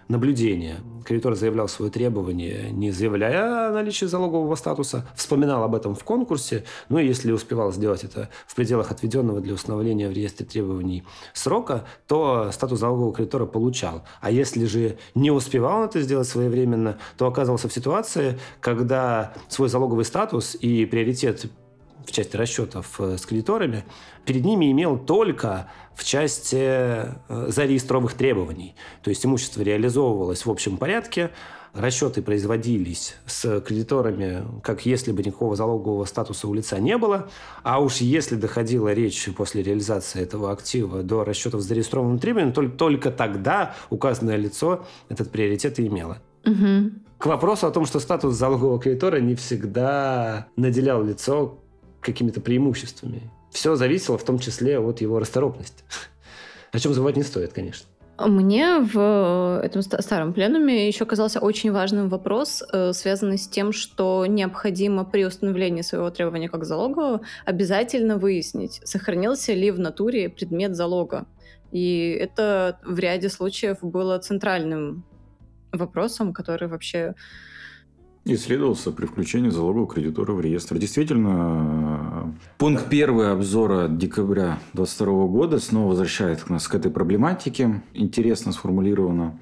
наблюдения. 0.09 0.77
Кредитор 1.05 1.35
заявлял 1.35 1.67
свое 1.67 1.91
требование, 1.91 2.71
не 2.71 2.91
заявляя 2.91 3.69
о 3.69 3.71
наличии 3.71 4.05
залогового 4.05 4.55
статуса, 4.55 5.07
вспоминал 5.15 5.63
об 5.63 5.75
этом 5.75 5.95
в 5.95 6.03
конкурсе, 6.03 6.65
ну 6.89 6.97
и 6.97 7.07
если 7.07 7.31
успевал 7.31 7.71
сделать 7.71 8.03
это 8.03 8.29
в 8.47 8.55
пределах 8.55 8.91
отведенного 8.91 9.39
для 9.39 9.53
установления 9.53 10.09
в 10.09 10.11
реестре 10.11 10.45
требований 10.45 11.03
срока, 11.33 11.85
то 12.07 12.49
статус 12.51 12.79
залогового 12.79 13.13
кредитора 13.13 13.45
получал. 13.45 14.03
А 14.19 14.31
если 14.31 14.65
же 14.65 14.97
не 15.15 15.31
успевал 15.31 15.85
это 15.85 16.01
сделать 16.01 16.27
своевременно, 16.27 16.97
то 17.17 17.27
оказывался 17.27 17.69
в 17.69 17.73
ситуации, 17.73 18.39
когда 18.59 19.33
свой 19.47 19.69
залоговый 19.69 20.05
статус 20.05 20.57
и 20.59 20.85
приоритет 20.85 21.45
в 22.05 22.11
части 22.11 22.35
расчетов 22.35 22.99
э, 22.99 23.17
с 23.17 23.25
кредиторами, 23.25 23.83
перед 24.25 24.45
ними 24.45 24.71
имел 24.71 24.97
только 24.97 25.69
в 25.95 26.03
части 26.03 26.57
э, 26.57 27.07
зареестровых 27.27 28.13
требований. 28.13 28.75
То 29.03 29.09
есть 29.09 29.25
имущество 29.25 29.61
реализовывалось 29.61 30.45
в 30.45 30.51
общем 30.51 30.77
порядке, 30.77 31.31
расчеты 31.73 32.21
производились 32.21 33.15
с 33.25 33.61
кредиторами, 33.61 34.43
как 34.63 34.85
если 34.85 35.11
бы 35.11 35.23
никакого 35.23 35.55
залогового 35.55 36.05
статуса 36.05 36.47
у 36.47 36.53
лица 36.53 36.79
не 36.79 36.97
было, 36.97 37.29
а 37.63 37.79
уж 37.79 37.97
если 37.97 38.35
доходила 38.35 38.91
речь 38.93 39.29
после 39.35 39.63
реализации 39.63 40.21
этого 40.21 40.51
актива 40.51 41.03
до 41.03 41.23
расчетов 41.23 41.61
с 41.61 41.65
зарегистрированным 41.65 42.19
требованием, 42.19 42.53
только, 42.53 42.77
только 42.77 43.11
тогда 43.11 43.75
указанное 43.89 44.37
лицо 44.37 44.85
этот 45.09 45.31
приоритет 45.31 45.79
и 45.79 45.87
имело. 45.87 46.19
Угу. 46.45 46.91
К 47.17 47.25
вопросу 47.25 47.67
о 47.67 47.71
том, 47.71 47.85
что 47.85 47.99
статус 47.99 48.35
залогового 48.35 48.79
кредитора 48.79 49.19
не 49.19 49.35
всегда 49.35 50.47
наделял 50.55 51.03
лицо 51.03 51.59
какими-то 52.01 52.41
преимуществами. 52.41 53.29
Все 53.51 53.75
зависело 53.75 54.17
в 54.17 54.23
том 54.23 54.39
числе 54.39 54.79
от 54.79 55.01
его 55.01 55.19
расторопности. 55.19 55.83
О 56.71 56.79
чем 56.79 56.93
забывать 56.93 57.17
не 57.17 57.23
стоит, 57.23 57.53
конечно. 57.53 57.87
Мне 58.19 58.79
в 58.79 59.61
этом 59.63 59.81
старом 59.81 60.33
пленуме 60.33 60.87
еще 60.87 61.05
казался 61.05 61.39
очень 61.39 61.71
важным 61.71 62.09
вопрос, 62.09 62.61
э, 62.73 62.91
связанный 62.91 63.37
с 63.37 63.47
тем, 63.47 63.71
что 63.71 64.25
необходимо 64.25 65.05
при 65.05 65.23
установлении 65.23 65.83
своего 65.83 66.09
требования 66.09 66.49
как 66.49 66.65
залогового 66.65 67.21
обязательно 67.45 68.17
выяснить, 68.17 68.81
сохранился 68.83 69.53
ли 69.53 69.71
в 69.71 69.79
натуре 69.79 70.29
предмет 70.29 70.75
залога. 70.75 71.27
И 71.71 72.09
это 72.19 72.79
в 72.83 72.99
ряде 72.99 73.29
случаев 73.29 73.77
было 73.81 74.19
центральным 74.19 75.05
вопросом, 75.71 76.33
который 76.33 76.67
вообще 76.67 77.15
исследовался 78.25 78.91
при 78.91 79.05
включении 79.05 79.49
залогового 79.49 79.87
кредитора 79.87 80.33
в 80.33 80.41
реестр. 80.41 80.77
Действительно, 80.77 82.35
пункт 82.57 82.89
первый 82.89 83.31
обзора 83.31 83.87
декабря 83.87 84.59
2022 84.73 85.27
года 85.27 85.59
снова 85.59 85.89
возвращает 85.89 86.49
нас 86.49 86.67
к 86.67 86.75
этой 86.75 86.91
проблематике. 86.91 87.81
Интересно 87.93 88.51
сформулирована 88.51 89.39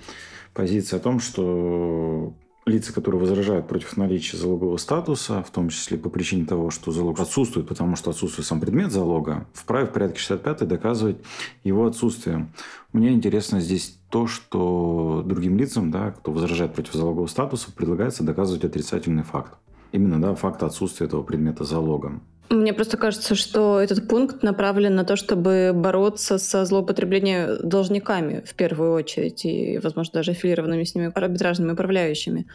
позиция 0.53 0.97
о 0.97 1.01
том, 1.01 1.19
что 1.19 2.33
лица, 2.67 2.93
которые 2.93 3.21
возражают 3.21 3.67
против 3.67 3.97
наличия 3.97 4.37
залогового 4.37 4.77
статуса, 4.77 5.43
в 5.43 5.49
том 5.51 5.69
числе 5.69 5.97
по 5.97 6.09
причине 6.09 6.45
того, 6.45 6.69
что 6.69 6.91
залог 6.91 7.19
отсутствует, 7.19 7.67
потому 7.67 7.95
что 7.95 8.11
отсутствует 8.11 8.47
сам 8.47 8.59
предмет 8.59 8.91
залога, 8.91 9.47
вправе 9.53 9.85
в 9.87 9.91
порядке 9.91 10.19
65 10.19 10.67
доказывать 10.67 11.17
его 11.63 11.85
отсутствие. 11.85 12.49
Мне 12.93 13.11
интересно 13.11 13.59
здесь 13.59 13.97
то, 14.09 14.27
что 14.27 15.23
другим 15.25 15.57
лицам, 15.57 15.91
да, 15.91 16.11
кто 16.11 16.31
возражает 16.31 16.73
против 16.73 16.93
залогового 16.93 17.27
статуса, 17.27 17.71
предлагается 17.71 18.23
доказывать 18.23 18.63
отрицательный 18.63 19.23
факт. 19.23 19.53
Именно 19.91 20.21
да, 20.21 20.35
факт 20.35 20.63
отсутствия 20.63 21.07
этого 21.07 21.23
предмета 21.23 21.63
залогом. 21.63 22.21
Мне 22.49 22.73
просто 22.73 22.95
кажется, 22.95 23.35
что 23.35 23.79
этот 23.79 24.07
пункт 24.07 24.41
направлен 24.41 24.95
на 24.95 25.03
то, 25.03 25.17
чтобы 25.17 25.71
бороться 25.73 26.37
со 26.37 26.63
злоупотреблением 26.63 27.57
должниками 27.61 28.41
в 28.45 28.53
первую 28.55 28.93
очередь 28.93 29.43
и, 29.43 29.79
возможно, 29.79 30.13
даже 30.13 30.31
аффилированными 30.31 30.85
с 30.85 30.95
ними 30.95 31.11
арбитражными 31.13 31.73
управляющими. 31.73 32.47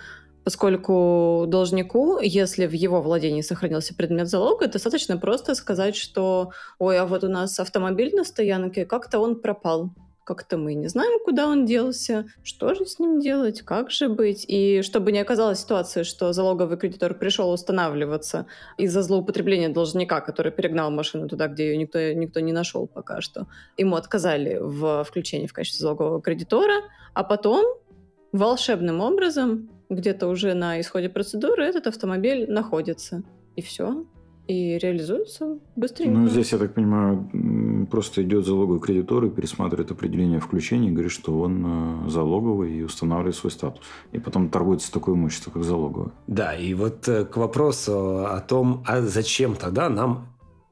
Поскольку 0.45 1.45
должнику, 1.47 2.19
если 2.21 2.67
в 2.67 2.73
его 2.73 3.03
владении 3.03 3.43
сохранился 3.43 3.95
предмет 3.95 4.29
залога, 4.29 4.67
достаточно 4.67 5.19
просто 5.19 5.55
сказать, 5.55 5.95
что 5.95 6.53
«Ой, 6.79 6.99
а 6.99 7.05
вот 7.05 7.23
у 7.23 7.29
нас 7.29 7.61
автомобиль 7.61 8.15
на 8.15 8.25
стоянке, 8.25 8.87
как-то 8.87 9.19
он 9.19 9.41
пропал» 9.41 9.93
как-то 10.25 10.57
мы 10.57 10.75
не 10.75 10.89
знаем, 10.89 11.19
куда 11.25 11.47
он 11.49 11.65
делся, 11.67 12.27
что 12.43 12.75
же 12.75 12.87
с 12.87 12.99
ним 12.99 13.21
делать, 13.21 13.63
как 13.63 13.91
же 13.91 14.09
быть. 14.09 14.45
И 14.49 14.83
чтобы 14.83 15.13
не 15.13 15.19
оказалась 15.19 15.61
ситуация, 15.61 16.05
что 16.05 16.33
залоговый 16.33 16.79
кредитор 16.79 17.15
пришел 17.15 17.51
устанавливаться 17.51 18.47
из-за 18.79 19.03
злоупотребления 19.03 19.69
должника, 19.69 20.21
который 20.21 20.53
перегнал 20.53 20.91
машину 20.91 21.29
туда, 21.29 21.49
где 21.49 21.71
ее 21.71 21.77
никто, 21.77 22.13
никто 22.13 22.41
не 22.41 22.53
нашел 22.53 22.87
пока 22.87 23.21
что, 23.21 23.47
ему 23.77 23.97
отказали 23.97 24.59
в 24.61 25.05
включении 25.05 25.47
в 25.47 25.53
качестве 25.53 25.81
залогового 25.83 26.23
кредитора, 26.23 26.83
а 27.15 27.25
потом 27.25 27.65
волшебным 28.33 29.01
образом 29.01 29.71
где-то 29.91 30.29
уже 30.29 30.55
на 30.55 30.81
исходе 30.81 31.09
процедуры 31.09 31.65
этот 31.65 31.87
автомобиль 31.87 32.51
находится. 32.51 33.23
И 33.57 33.63
все 33.63 34.07
и 34.49 34.79
реализуется 34.79 35.59
быстренько. 35.77 36.19
Ну, 36.19 36.29
здесь, 36.29 36.53
я 36.53 36.59
так 36.59 36.75
понимаю, 36.75 37.87
просто 37.91 38.23
идет 38.23 38.45
залоговый 38.45 38.81
кредитор 38.81 39.25
и 39.25 39.31
пересматривает 39.31 39.91
определение 39.91 40.41
включения 40.41 40.89
и 40.89 40.93
говорит, 40.93 41.13
что 41.13 41.41
он 41.41 42.07
э, 42.07 42.11
залоговый 42.11 42.73
и 42.73 42.83
устанавливает 42.83 43.37
свой 43.37 43.51
статус. 43.51 43.83
И 44.11 44.19
потом 44.19 44.49
торгуется 44.49 44.93
такое 44.93 45.15
имущество, 45.15 45.51
как 45.51 45.65
залоговое. 45.65 46.13
Да, 46.27 46.57
и 46.57 46.75
вот 46.75 47.09
э, 47.09 47.25
к 47.25 47.37
вопросу 47.37 48.27
о 48.27 48.41
том, 48.41 48.83
а 48.87 49.01
зачем 49.03 49.55
тогда 49.55 49.89
нам 49.89 50.29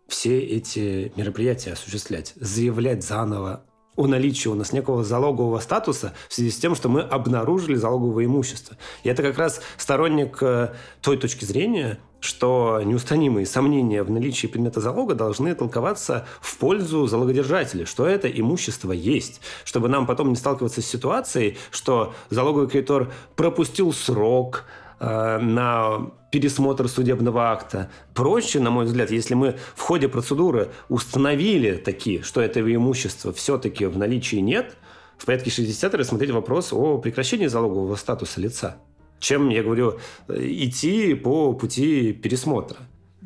все 0.09 0.41
эти 0.41 1.13
мероприятия 1.17 1.73
осуществлять, 1.73 2.35
заявлять 2.37 3.05
заново 3.05 3.65
о 3.97 4.07
наличии 4.07 4.49
у 4.49 4.55
нас 4.55 4.73
некого 4.73 5.05
залогового 5.05 5.59
статуса 5.59 6.15
в 6.29 6.35
связи 6.35 6.51
с 6.51 6.59
тем, 6.59 6.75
что 6.75 6.89
мы 6.89 7.03
обнаружили 7.03 7.75
залоговое 7.75 8.25
имущество. 8.27 8.77
И 9.03 9.09
это 9.09 9.23
как 9.23 9.37
раз 9.39 9.61
сторонник 9.77 10.43
э, 10.43 10.73
той 11.03 11.17
точки 11.17 11.45
зрения, 11.45 11.99
что 12.21 12.81
неустранимые 12.85 13.47
сомнения 13.47 14.03
в 14.03 14.11
наличии 14.11 14.47
предмета 14.47 14.81
залога 14.81 15.15
должны 15.15 15.55
толковаться 15.55 16.27
в 16.41 16.57
пользу 16.59 17.07
залогодержателя, 17.07 17.87
что 17.87 18.07
это 18.07 18.29
имущество 18.29 18.93
есть, 18.93 19.41
чтобы 19.65 19.89
нам 19.89 20.07
потом 20.07 20.31
не 20.31 20.37
сталкиваться 20.37 20.83
с 20.83 20.87
ситуацией, 20.87 21.59
что 21.71 22.15
залоговый 22.29 22.69
кредитор 22.69 23.13
пропустил 23.37 23.93
срок, 23.93 24.65
Э, 25.01 25.39
на 25.39 26.11
пересмотр 26.31 26.87
судебного 26.87 27.51
акта. 27.51 27.91
Проще, 28.13 28.61
на 28.61 28.71
мой 28.71 28.85
взгляд, 28.85 29.11
если 29.11 29.33
мы 29.33 29.57
в 29.75 29.81
ходе 29.81 30.09
процедуры 30.09 30.69
установили 30.91 31.77
такие, 31.77 32.23
что 32.23 32.43
этого 32.43 32.73
имущества 32.73 33.33
все-таки 33.33 33.87
в 33.87 33.97
наличии 33.97 34.37
нет, 34.37 34.77
в 35.17 35.25
порядке 35.25 35.51
60 35.51 35.95
рассмотреть 35.95 36.31
вопрос 36.31 36.75
о 36.75 36.99
прекращении 36.99 37.47
залогового 37.47 37.97
статуса 37.97 38.43
лица. 38.43 38.77
Чем, 39.19 39.49
я 39.49 39.63
говорю, 39.63 39.99
идти 40.29 41.15
по 41.15 41.55
пути 41.55 42.13
пересмотра. 42.13 42.77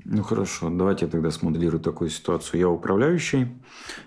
Ну 0.05 0.23
хорошо, 0.23 0.71
давайте 0.71 1.07
я 1.07 1.11
тогда 1.11 1.33
смоделирую 1.33 1.81
такую 1.81 2.11
ситуацию. 2.11 2.61
Я 2.61 2.69
управляющий, 2.69 3.49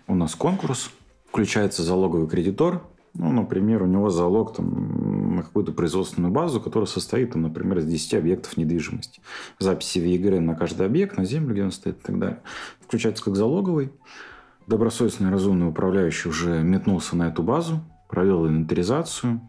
у 0.07 0.15
нас 0.15 0.35
конкурс, 0.35 0.89
включается 1.29 1.83
залоговый 1.83 2.29
кредитор, 2.29 2.81
ну, 3.17 3.31
например, 3.31 3.83
у 3.83 3.87
него 3.87 4.09
залог 4.09 4.55
там, 4.55 5.35
на 5.37 5.43
какую-то 5.43 5.71
производственную 5.71 6.31
базу, 6.31 6.61
которая 6.61 6.87
состоит, 6.87 7.33
там, 7.33 7.41
например, 7.41 7.79
из 7.79 7.85
10 7.85 8.13
объектов 8.15 8.57
недвижимости. 8.57 9.21
Записи 9.59 9.99
в 9.99 10.05
ЕГРН 10.05 10.45
на 10.45 10.55
каждый 10.55 10.85
объект, 10.85 11.17
на 11.17 11.25
землю, 11.25 11.53
где 11.53 11.63
он 11.63 11.71
стоит 11.71 11.97
и 11.99 12.01
так 12.01 12.19
далее. 12.19 12.39
Включается 12.79 13.23
как 13.23 13.35
залоговый. 13.35 13.91
Добросовестный 14.67 15.31
разумный 15.31 15.67
управляющий 15.67 16.29
уже 16.29 16.61
метнулся 16.61 17.15
на 17.15 17.29
эту 17.29 17.41
базу, 17.41 17.81
провел 18.07 18.47
инвентаризацию, 18.47 19.41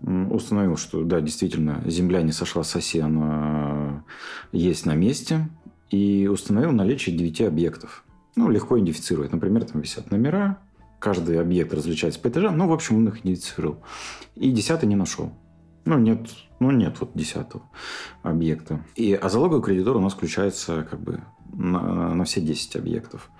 установил, 0.00 0.76
что 0.76 1.04
да, 1.04 1.20
действительно, 1.20 1.82
земля 1.86 2.22
не 2.22 2.32
сошла 2.32 2.64
с 2.64 2.74
оси, 2.74 3.00
она 3.00 4.04
есть 4.52 4.86
на 4.86 4.94
месте, 4.94 5.48
и 5.90 6.28
установил 6.32 6.72
наличие 6.72 7.16
9 7.16 7.42
объектов. 7.42 8.04
Ну, 8.36 8.48
легко 8.48 8.76
идентифицировать. 8.78 9.32
Например, 9.32 9.64
там 9.64 9.82
висят 9.82 10.10
номера, 10.10 10.58
каждый 11.02 11.40
объект 11.40 11.74
различается 11.74 12.20
по 12.20 12.28
этажам. 12.28 12.56
Ну, 12.56 12.68
в 12.68 12.72
общем, 12.72 12.98
он 12.98 13.08
их 13.08 13.20
идентифицировал. 13.20 13.82
И 14.36 14.52
десятый 14.52 14.88
не 14.88 14.94
нашел. 14.94 15.32
Ну, 15.84 15.98
нет, 15.98 16.28
ну, 16.60 16.70
нет 16.70 17.00
вот 17.00 17.10
десятого 17.14 17.64
объекта. 18.22 18.84
И, 18.94 19.12
а 19.12 19.28
залоговый 19.28 19.62
кредитор 19.62 19.96
у 19.96 20.00
нас 20.00 20.14
включается 20.14 20.86
как 20.88 21.00
бы 21.00 21.24
на, 21.52 22.14
на 22.14 22.24
все 22.24 22.40
10 22.40 22.76
объектов. 22.76 23.30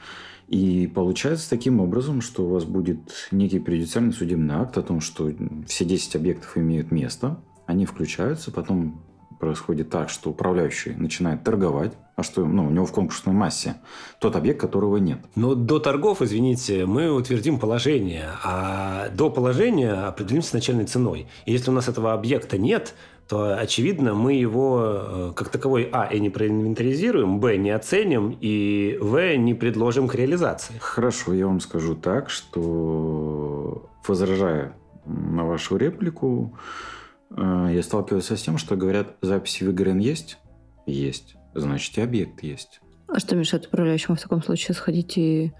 И 0.48 0.90
получается 0.92 1.48
таким 1.48 1.80
образом, 1.80 2.20
что 2.20 2.44
у 2.44 2.48
вас 2.48 2.64
будет 2.64 3.28
некий 3.30 3.60
предюциальный 3.60 4.12
судебный 4.12 4.56
акт 4.56 4.76
о 4.76 4.82
том, 4.82 5.00
что 5.00 5.30
все 5.68 5.84
10 5.84 6.16
объектов 6.16 6.58
имеют 6.58 6.90
место, 6.90 7.40
они 7.66 7.86
включаются, 7.86 8.50
потом 8.50 9.02
происходит 9.42 9.90
так, 9.90 10.08
что 10.08 10.30
управляющий 10.30 10.94
начинает 10.94 11.42
торговать, 11.42 11.94
а 12.14 12.22
что 12.22 12.44
ну, 12.44 12.68
у 12.68 12.70
него 12.70 12.86
в 12.86 12.92
конкурсной 12.92 13.34
массе 13.34 13.74
тот 14.20 14.36
объект, 14.36 14.60
которого 14.60 14.98
нет. 14.98 15.18
Но 15.34 15.56
до 15.56 15.80
торгов, 15.80 16.22
извините, 16.22 16.86
мы 16.86 17.10
утвердим 17.10 17.58
положение, 17.58 18.28
а 18.44 19.08
до 19.08 19.30
положения 19.30 19.94
определимся 19.94 20.54
начальной 20.54 20.84
ценой. 20.84 21.26
И 21.44 21.50
если 21.50 21.70
у 21.70 21.74
нас 21.74 21.88
этого 21.88 22.12
объекта 22.12 22.56
нет, 22.56 22.94
то, 23.28 23.58
очевидно, 23.58 24.14
мы 24.14 24.34
его 24.34 24.80
э, 24.80 25.32
как 25.34 25.48
таковой, 25.48 25.88
а, 25.90 26.04
и 26.04 26.20
не 26.20 26.30
проинвентаризируем, 26.30 27.40
б, 27.40 27.56
не 27.56 27.70
оценим, 27.70 28.38
и, 28.40 28.96
в, 29.00 29.36
не 29.38 29.54
предложим 29.54 30.06
к 30.06 30.14
реализации. 30.14 30.74
Хорошо, 30.78 31.34
я 31.34 31.48
вам 31.48 31.58
скажу 31.58 31.96
так, 31.96 32.30
что, 32.30 33.90
возражая 34.06 34.76
на 35.04 35.44
вашу 35.44 35.76
реплику, 35.76 36.56
я 37.36 37.82
сталкиваюсь 37.82 38.30
с 38.30 38.42
тем, 38.42 38.58
что 38.58 38.76
говорят, 38.76 39.16
записи 39.22 39.64
в 39.64 39.70
ИГРН 39.70 39.98
есть? 39.98 40.38
Есть. 40.86 41.36
Значит, 41.54 41.96
и 41.98 42.00
объект 42.00 42.42
есть. 42.42 42.80
А 43.08 43.18
что 43.18 43.36
мешает 43.36 43.66
управляющему 43.66 44.16
в 44.16 44.20
таком 44.20 44.42
случае 44.42 44.74
сходить 44.74 45.18
и 45.18 45.52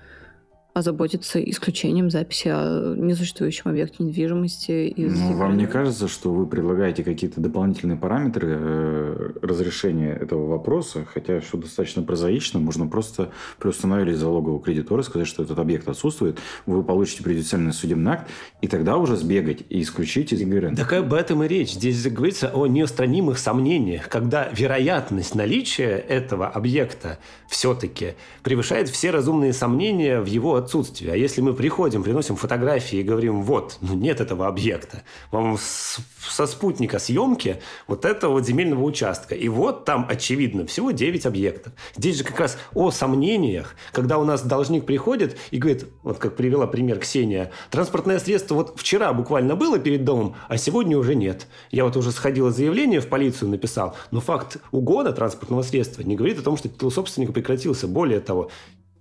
озаботиться 0.74 1.38
исключением 1.38 2.10
записи 2.10 2.48
о 2.48 2.94
несуществующем 2.96 3.70
объекте 3.70 4.02
недвижимости. 4.04 4.88
Из 4.88 5.18
ну, 5.18 5.36
вам 5.36 5.58
не 5.58 5.66
кажется, 5.66 6.08
что 6.08 6.32
вы 6.32 6.46
предлагаете 6.46 7.04
какие-то 7.04 7.40
дополнительные 7.40 7.98
параметры 7.98 8.48
э, 8.58 9.30
разрешения 9.42 10.12
этого 10.12 10.46
вопроса, 10.46 11.04
хотя 11.12 11.40
все 11.40 11.58
достаточно 11.58 12.02
прозаично, 12.02 12.58
можно 12.58 12.86
просто 12.86 13.30
приустановить 13.58 14.16
залогового 14.16 14.62
кредитора, 14.62 15.02
сказать, 15.02 15.28
что 15.28 15.42
этот 15.42 15.58
объект 15.58 15.86
отсутствует, 15.88 16.38
вы 16.64 16.82
получите 16.82 17.22
предъявительный 17.22 17.74
судебный 17.74 18.12
акт, 18.12 18.30
и 18.62 18.68
тогда 18.68 18.96
уже 18.96 19.16
сбегать 19.16 19.64
и 19.68 19.82
исключить 19.82 20.32
из 20.32 20.40
ИГРН. 20.40 20.76
Так 20.76 20.92
об 20.94 21.12
этом 21.12 21.42
и 21.42 21.48
речь. 21.48 21.72
Здесь 21.72 22.02
говорится 22.06 22.48
о 22.48 22.66
неустранимых 22.66 23.38
сомнениях, 23.38 24.08
когда 24.08 24.48
вероятность 24.48 25.34
наличия 25.34 25.96
этого 25.98 26.48
объекта 26.48 27.18
все-таки 27.46 28.14
превышает 28.42 28.88
все 28.88 29.10
разумные 29.10 29.52
сомнения 29.52 30.20
в 30.20 30.26
его 30.26 30.61
отсутствие. 30.62 31.12
А 31.12 31.16
если 31.16 31.40
мы 31.40 31.54
приходим, 31.54 32.02
приносим 32.02 32.36
фотографии 32.36 32.98
и 32.98 33.02
говорим, 33.02 33.42
вот, 33.42 33.78
ну 33.80 33.94
нет 33.94 34.20
этого 34.20 34.46
объекта, 34.46 35.02
вам 35.30 35.58
с, 35.58 35.98
со 36.28 36.46
спутника 36.46 36.98
съемки 36.98 37.60
вот 37.86 38.04
этого 38.04 38.32
вот 38.32 38.46
земельного 38.46 38.82
участка, 38.82 39.34
и 39.34 39.48
вот 39.48 39.84
там, 39.84 40.06
очевидно, 40.08 40.66
всего 40.66 40.90
9 40.90 41.26
объектов. 41.26 41.72
Здесь 41.96 42.18
же 42.18 42.24
как 42.24 42.40
раз 42.40 42.58
о 42.74 42.90
сомнениях, 42.90 43.74
когда 43.92 44.18
у 44.18 44.24
нас 44.24 44.42
должник 44.42 44.86
приходит 44.86 45.36
и 45.50 45.58
говорит, 45.58 45.86
вот 46.02 46.18
как 46.18 46.36
привела 46.36 46.66
пример 46.66 46.98
Ксения, 46.98 47.50
транспортное 47.70 48.18
средство 48.18 48.54
вот 48.54 48.78
вчера 48.78 49.12
буквально 49.12 49.56
было 49.56 49.78
перед 49.78 50.04
домом, 50.04 50.36
а 50.48 50.56
сегодня 50.56 50.96
уже 50.96 51.14
нет. 51.14 51.46
Я 51.70 51.84
вот 51.84 51.96
уже 51.96 52.12
сходила 52.12 52.50
заявление 52.50 53.00
в 53.00 53.08
полицию 53.08 53.50
написал, 53.50 53.96
но 54.10 54.20
факт 54.20 54.58
угона 54.70 55.12
транспортного 55.12 55.62
средства 55.62 56.02
не 56.02 56.16
говорит 56.16 56.38
о 56.38 56.42
том, 56.42 56.56
что 56.56 56.68
титул 56.68 56.90
собственника 56.90 57.32
прекратился. 57.32 57.86
Более 57.86 58.20
того, 58.20 58.50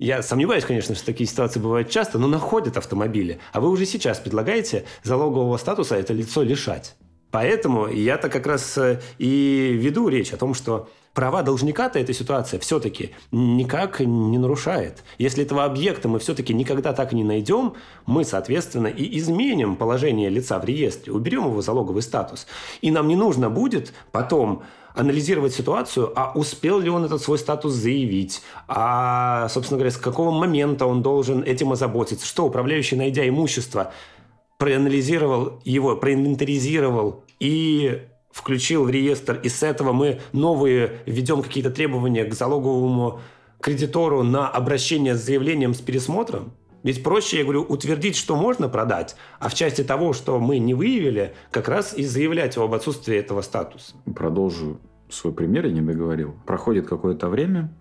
я 0.02 0.24
сомневаюсь, 0.24 0.66
конечно, 0.66 0.96
что 0.96 1.06
такие 1.06 1.30
ситуации 1.30 1.60
бывают 1.60 1.92
часто, 1.92 2.18
но 2.18 2.28
находят 2.28 2.76
автомобили. 2.76 3.38
А 3.54 3.62
вы 3.62 3.70
уже 3.70 3.86
сейчас 3.86 4.20
предлагаете 4.20 4.86
залогового 5.04 5.58
статуса 5.58 5.96
это 5.96 6.12
лицо 6.12 6.42
лишать. 6.42 6.96
Поэтому 7.30 7.88
я-то 7.88 8.28
как 8.28 8.48
раз 8.48 8.80
э, 8.80 9.00
и 9.20 9.78
веду 9.80 10.08
речь 10.08 10.34
о 10.34 10.38
том, 10.38 10.56
что 10.56 10.90
права 11.14 11.44
должника-то 11.44 12.00
эта 12.00 12.14
ситуация 12.14 12.60
все-таки 12.60 13.12
никак 13.32 14.00
не 14.00 14.40
нарушает. 14.40 15.04
Если 15.20 15.44
этого 15.44 15.66
объекта 15.66 16.08
мы 16.08 16.18
все-таки 16.18 16.56
никогда 16.56 16.94
так 16.94 17.14
и 17.14 17.16
не 17.16 17.24
найдем, 17.24 17.76
мы, 18.08 18.26
соответственно, 18.26 18.88
и 18.88 19.20
изменим 19.20 19.76
положение 19.76 20.30
лица 20.32 20.58
в 20.58 20.66
реестре, 20.66 21.14
уберем 21.14 21.46
его 21.46 21.62
залоговый 21.62 22.02
статус. 22.02 22.48
И 22.82 22.90
нам 22.90 23.08
не 23.08 23.16
нужно 23.16 23.52
будет 23.52 23.94
потом 24.12 24.64
анализировать 24.94 25.54
ситуацию, 25.54 26.12
а 26.16 26.32
успел 26.36 26.80
ли 26.80 26.90
он 26.90 27.06
этот 27.06 27.22
свой 27.22 27.38
статус 27.38 27.74
заявить, 27.74 28.42
а, 28.68 29.48
собственно 29.50 29.78
говоря, 29.78 29.92
с 29.92 29.98
какого 29.98 30.32
момента 30.32 30.86
он 30.86 31.02
должен 31.02 31.44
этим 31.44 31.72
озаботиться, 31.72 32.26
что 32.26 32.46
управляющий, 32.46 32.96
найдя 32.96 33.28
имущество, 33.28 33.94
проанализировал 34.58 35.60
его, 35.64 35.96
проинвентаризировал 35.96 37.24
и 37.40 38.04
включил 38.32 38.86
в 38.86 38.90
реестр, 38.90 39.40
и 39.42 39.50
с 39.50 39.64
этого 39.64 39.92
мы 39.92 40.22
новые 40.34 41.00
введем 41.06 41.42
какие-то 41.42 41.72
требования 41.72 42.26
к 42.26 42.34
залоговому 42.34 43.20
кредитору 43.60 44.24
на 44.24 44.48
обращение 44.48 45.16
с 45.16 45.24
заявлением 45.24 45.74
с 45.74 45.82
пересмотром, 45.82 46.54
ведь 46.84 47.04
проще, 47.04 47.38
я 47.38 47.44
говорю, 47.44 47.64
утвердить, 47.64 48.16
что 48.16 48.36
можно 48.36 48.70
продать, 48.70 49.16
а 49.40 49.50
в 49.50 49.54
части 49.54 49.84
того, 49.84 50.14
что 50.14 50.40
мы 50.40 50.60
не 50.60 50.74
выявили, 50.74 51.34
как 51.52 51.68
раз 51.68 51.94
и 51.96 52.04
заявлять 52.04 52.58
об 52.58 52.74
отсутствии 52.74 53.16
этого 53.16 53.42
статуса. 53.42 53.94
Продолжу 54.16 54.80
свой 55.10 55.34
пример, 55.34 55.66
я 55.66 55.74
не 55.74 55.82
договорил. 55.82 56.36
Проходит 56.46 56.88
какое-то 56.88 57.28
время, 57.30 57.74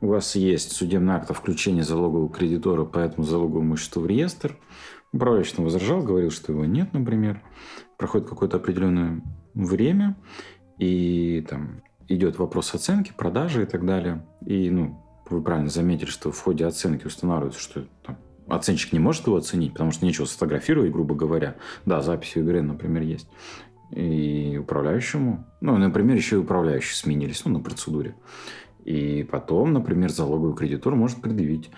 у 0.00 0.08
вас 0.08 0.36
есть 0.36 0.72
судебный 0.72 1.14
акт 1.14 1.30
о 1.30 1.34
включении 1.34 1.80
залогового 1.80 2.28
кредитора 2.28 2.84
по 2.84 2.98
этому 2.98 3.26
залоговому 3.26 3.70
имуществу 3.70 4.02
в 4.02 4.06
реестр. 4.06 4.56
Управляющий 5.12 5.62
возражал, 5.62 6.02
говорил, 6.02 6.30
что 6.30 6.52
его 6.52 6.64
нет, 6.66 6.92
например. 6.92 7.42
Проходит 7.96 8.28
какое-то 8.28 8.58
определенное 8.58 9.22
время, 9.54 10.16
и 10.78 11.44
там 11.48 11.82
идет 12.08 12.38
вопрос 12.38 12.74
оценки, 12.74 13.14
продажи 13.16 13.62
и 13.62 13.66
так 13.66 13.86
далее. 13.86 14.26
И, 14.44 14.68
ну, 14.68 15.02
вы 15.30 15.42
правильно 15.42 15.70
заметили, 15.70 16.10
что 16.10 16.30
в 16.30 16.40
ходе 16.40 16.66
оценки 16.66 17.06
устанавливается, 17.06 17.60
что 17.60 17.86
там, 18.04 18.18
оценщик 18.48 18.92
не 18.92 18.98
может 18.98 19.26
его 19.26 19.36
оценить, 19.36 19.72
потому 19.72 19.90
что 19.90 20.04
нечего 20.04 20.24
сфотографировать, 20.24 20.92
грубо 20.92 21.14
говоря. 21.14 21.56
Да, 21.84 22.02
записи 22.02 22.38
игры, 22.38 22.62
например, 22.62 23.02
есть. 23.02 23.28
И 23.90 24.58
управляющему, 24.60 25.46
ну, 25.60 25.76
например, 25.76 26.16
еще 26.16 26.36
и 26.36 26.38
управляющие 26.40 26.94
сменились, 26.94 27.44
ну, 27.44 27.52
на 27.52 27.60
процедуре. 27.60 28.16
И 28.84 29.26
потом, 29.30 29.72
например, 29.72 30.10
залоговый 30.10 30.56
кредитор 30.56 30.94
может 30.94 31.20
предъявить. 31.20 31.70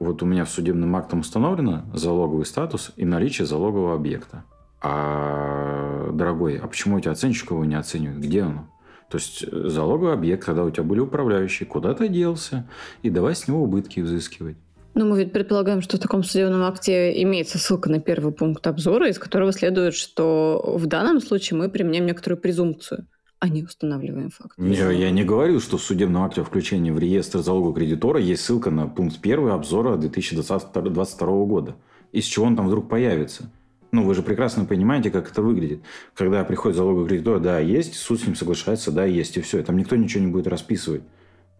Вот 0.00 0.22
у 0.22 0.26
меня 0.26 0.44
в 0.44 0.50
судебном 0.50 0.94
актом 0.96 1.20
установлено 1.20 1.84
залоговый 1.94 2.44
статус 2.44 2.92
и 2.96 3.04
наличие 3.04 3.46
залогового 3.46 3.94
объекта. 3.94 4.44
А, 4.80 6.10
дорогой, 6.12 6.58
а 6.58 6.66
почему 6.66 6.98
эти 6.98 7.08
оценщик 7.08 7.52
его 7.52 7.64
не 7.64 7.76
оценивают? 7.76 8.20
Где 8.20 8.42
оно? 8.42 8.68
То 9.08 9.18
есть 9.18 9.44
э, 9.44 9.68
залоговый 9.68 10.14
объект, 10.14 10.44
когда 10.44 10.64
у 10.64 10.70
тебя 10.70 10.82
были 10.82 10.98
управляющие, 10.98 11.68
куда-то 11.68 12.08
делся, 12.08 12.68
и 13.02 13.10
давай 13.10 13.36
с 13.36 13.46
него 13.46 13.62
убытки 13.62 14.00
взыскивать. 14.00 14.56
Ну, 14.94 15.06
мы 15.06 15.18
ведь 15.18 15.32
предполагаем, 15.32 15.80
что 15.80 15.96
в 15.96 16.00
таком 16.00 16.22
судебном 16.22 16.62
акте 16.62 17.22
имеется 17.22 17.58
ссылка 17.58 17.90
на 17.90 18.00
первый 18.00 18.32
пункт 18.32 18.66
обзора, 18.66 19.08
из 19.08 19.18
которого 19.18 19.52
следует, 19.52 19.94
что 19.94 20.62
в 20.76 20.86
данном 20.86 21.20
случае 21.20 21.58
мы 21.58 21.70
применяем 21.70 22.06
некоторую 22.06 22.38
презумпцию, 22.38 23.06
а 23.38 23.48
не 23.48 23.62
устанавливаем 23.62 24.30
факт. 24.30 24.52
Я, 24.58 24.90
я 24.90 25.10
не 25.10 25.24
говорил, 25.24 25.60
что 25.60 25.78
в 25.78 25.82
судебном 25.82 26.22
акте 26.22 26.42
о 26.42 26.44
включении 26.44 26.90
в 26.90 26.98
реестр 26.98 27.38
залогового 27.38 27.74
кредитора 27.74 28.20
есть 28.20 28.44
ссылка 28.44 28.70
на 28.70 28.86
пункт 28.86 29.18
первый 29.20 29.52
обзора 29.52 29.96
2022 29.96 31.44
года. 31.46 31.74
Из 32.12 32.24
чего 32.24 32.44
он 32.44 32.56
там 32.56 32.66
вдруг 32.66 32.88
появится? 32.88 33.50
Ну, 33.92 34.04
вы 34.04 34.14
же 34.14 34.22
прекрасно 34.22 34.64
понимаете, 34.64 35.10
как 35.10 35.30
это 35.30 35.42
выглядит. 35.42 35.82
Когда 36.14 36.44
приходит 36.44 36.76
залоговый 36.76 37.08
кредитор, 37.08 37.40
да, 37.40 37.58
есть, 37.58 37.94
суд 37.94 38.20
с 38.20 38.26
ним 38.26 38.36
соглашается, 38.36 38.90
да, 38.90 39.04
есть, 39.04 39.36
и 39.36 39.40
все. 39.40 39.58
И 39.58 39.62
там 39.62 39.76
никто 39.76 39.96
ничего 39.96 40.24
не 40.24 40.30
будет 40.30 40.46
расписывать. 40.46 41.02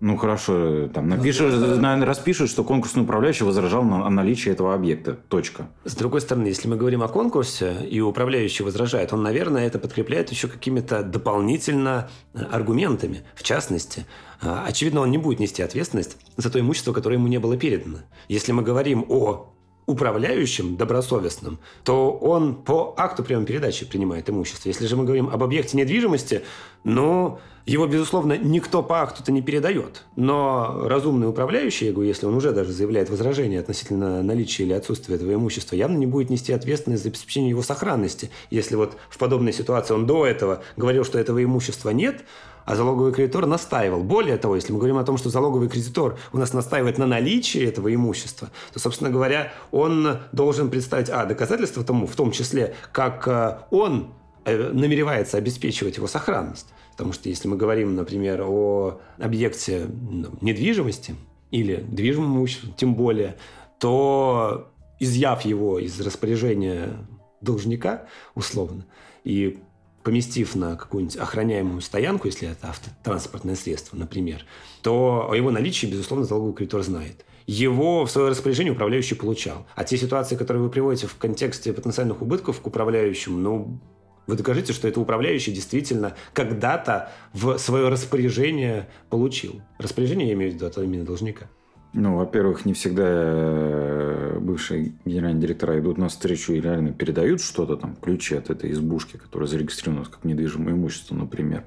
Ну 0.02 0.16
хорошо, 0.16 0.88
там 0.88 1.08
напишешь, 1.08 1.52
наверное, 1.52 2.04
распишут, 2.04 2.50
что 2.50 2.64
конкурсный 2.64 3.04
управляющий 3.04 3.44
возражал 3.44 3.84
на 3.84 4.10
наличие 4.10 4.52
этого 4.52 4.74
объекта. 4.74 5.12
Точка. 5.12 5.68
С 5.84 5.94
другой 5.94 6.20
стороны, 6.20 6.48
если 6.48 6.66
мы 6.66 6.74
говорим 6.74 7.04
о 7.04 7.08
конкурсе, 7.08 7.86
и 7.88 8.00
управляющий 8.00 8.64
возражает, 8.64 9.12
он, 9.12 9.22
наверное, 9.22 9.64
это 9.64 9.78
подкрепляет 9.78 10.32
еще 10.32 10.48
какими-то 10.48 11.04
дополнительно 11.04 12.10
э, 12.34 12.42
аргументами. 12.50 13.22
В 13.36 13.44
частности, 13.44 14.04
э, 14.40 14.52
очевидно, 14.66 15.02
он 15.02 15.12
не 15.12 15.18
будет 15.18 15.38
нести 15.38 15.62
ответственность 15.62 16.16
за 16.36 16.50
то 16.50 16.58
имущество, 16.58 16.92
которое 16.92 17.14
ему 17.14 17.28
не 17.28 17.38
было 17.38 17.56
передано. 17.56 17.98
Если 18.26 18.50
мы 18.50 18.64
говорим 18.64 19.06
о 19.08 19.52
управляющим 19.86 20.76
добросовестным, 20.76 21.60
то 21.84 22.10
он 22.10 22.56
по 22.56 22.92
акту 22.96 23.22
приема 23.22 23.46
передачи 23.46 23.86
принимает 23.86 24.28
имущество. 24.28 24.68
Если 24.68 24.86
же 24.86 24.96
мы 24.96 25.04
говорим 25.04 25.28
об 25.28 25.44
объекте 25.44 25.76
недвижимости, 25.76 26.42
ну, 26.82 27.38
его, 27.66 27.86
безусловно, 27.86 28.36
никто 28.36 28.82
по 28.82 29.02
акту-то 29.02 29.30
не 29.30 29.40
передает. 29.40 30.04
Но 30.16 30.88
разумный 30.88 31.28
управляющий, 31.28 31.86
я 31.86 31.92
говорю, 31.92 32.08
если 32.08 32.26
он 32.26 32.34
уже 32.34 32.52
даже 32.52 32.72
заявляет 32.72 33.08
возражение 33.08 33.60
относительно 33.60 34.22
наличия 34.22 34.64
или 34.64 34.72
отсутствия 34.72 35.14
этого 35.14 35.32
имущества, 35.32 35.76
явно 35.76 35.96
не 35.96 36.06
будет 36.06 36.30
нести 36.30 36.52
ответственность 36.52 37.04
за 37.04 37.10
обеспечение 37.10 37.50
его 37.50 37.62
сохранности. 37.62 38.30
Если 38.50 38.74
вот 38.74 38.96
в 39.08 39.18
подобной 39.18 39.52
ситуации 39.52 39.94
он 39.94 40.06
до 40.06 40.26
этого 40.26 40.62
говорил, 40.76 41.04
что 41.04 41.18
этого 41.18 41.42
имущества 41.42 41.90
нет, 41.90 42.24
а 42.64 42.76
залоговый 42.76 43.12
кредитор 43.12 43.46
настаивал. 43.46 44.02
Более 44.02 44.36
того, 44.36 44.56
если 44.56 44.72
мы 44.72 44.78
говорим 44.78 44.98
о 44.98 45.04
том, 45.04 45.16
что 45.16 45.30
залоговый 45.30 45.68
кредитор 45.68 46.18
у 46.32 46.38
нас 46.38 46.52
настаивает 46.52 46.98
на 46.98 47.06
наличии 47.06 47.64
этого 47.64 47.92
имущества, 47.94 48.50
то, 48.72 48.78
собственно 48.78 49.10
говоря, 49.10 49.52
он 49.70 50.18
должен 50.32 50.70
представить, 50.70 51.10
а, 51.10 51.26
доказательства 51.26 51.84
тому, 51.84 52.06
в 52.06 52.14
том 52.14 52.30
числе, 52.30 52.74
как 52.92 53.26
э, 53.26 53.58
он 53.70 54.12
э, 54.44 54.70
намеревается 54.72 55.38
обеспечивать 55.38 55.96
его 55.96 56.06
сохранность. 56.06 56.68
Потому 56.92 57.12
что 57.12 57.28
если 57.28 57.48
мы 57.48 57.56
говорим, 57.56 57.96
например, 57.96 58.42
о 58.42 59.00
объекте 59.18 59.86
ну, 59.88 60.28
недвижимости 60.40 61.16
или 61.50 61.76
движимом 61.76 62.36
имуществе, 62.36 62.70
тем 62.76 62.94
более, 62.94 63.36
то 63.78 64.70
изъяв 65.00 65.44
его 65.44 65.78
из 65.78 66.00
распоряжения 66.00 67.06
должника, 67.40 68.06
условно, 68.34 68.86
и 69.24 69.58
поместив 70.02 70.54
на 70.54 70.76
какую-нибудь 70.76 71.16
охраняемую 71.16 71.80
стоянку, 71.80 72.26
если 72.26 72.48
это 72.48 72.68
автотранспортное 72.68 73.54
средство, 73.54 73.96
например, 73.96 74.44
то 74.82 75.28
о 75.30 75.34
его 75.34 75.50
наличии, 75.50 75.86
безусловно, 75.86 76.24
залоговый 76.24 76.54
кредитор 76.54 76.82
знает. 76.82 77.24
Его 77.46 78.04
в 78.04 78.10
свое 78.10 78.28
распоряжение 78.28 78.72
управляющий 78.72 79.14
получал. 79.14 79.66
А 79.74 79.84
те 79.84 79.96
ситуации, 79.96 80.36
которые 80.36 80.62
вы 80.62 80.70
приводите 80.70 81.06
в 81.06 81.16
контексте 81.16 81.72
потенциальных 81.72 82.22
убытков 82.22 82.60
к 82.60 82.66
управляющему, 82.66 83.38
ну, 83.38 83.80
вы 84.26 84.36
докажите, 84.36 84.72
что 84.72 84.88
это 84.88 85.00
управляющий 85.00 85.52
действительно 85.52 86.14
когда-то 86.32 87.10
в 87.32 87.58
свое 87.58 87.88
распоряжение 87.88 88.88
получил. 89.10 89.62
Распоряжение 89.78 90.28
я 90.28 90.34
имею 90.34 90.52
в 90.52 90.54
виду 90.54 90.66
от 90.66 90.78
имени 90.78 91.02
должника. 91.02 91.48
Ну, 91.94 92.16
во-первых, 92.16 92.64
не 92.64 92.72
всегда 92.72 93.04
э, 93.06 94.38
бывшие 94.40 94.94
генеральные 95.04 95.42
директора 95.42 95.78
идут 95.78 95.98
на 95.98 96.08
встречу 96.08 96.54
и 96.54 96.60
реально 96.60 96.92
передают 96.92 97.42
что-то 97.42 97.76
там, 97.76 97.96
ключи 97.96 98.34
от 98.34 98.48
этой 98.48 98.72
избушки, 98.72 99.18
которая 99.18 99.46
зарегистрирована 99.46 100.06
как 100.06 100.24
недвижимое 100.24 100.72
имущество, 100.72 101.14
например. 101.14 101.64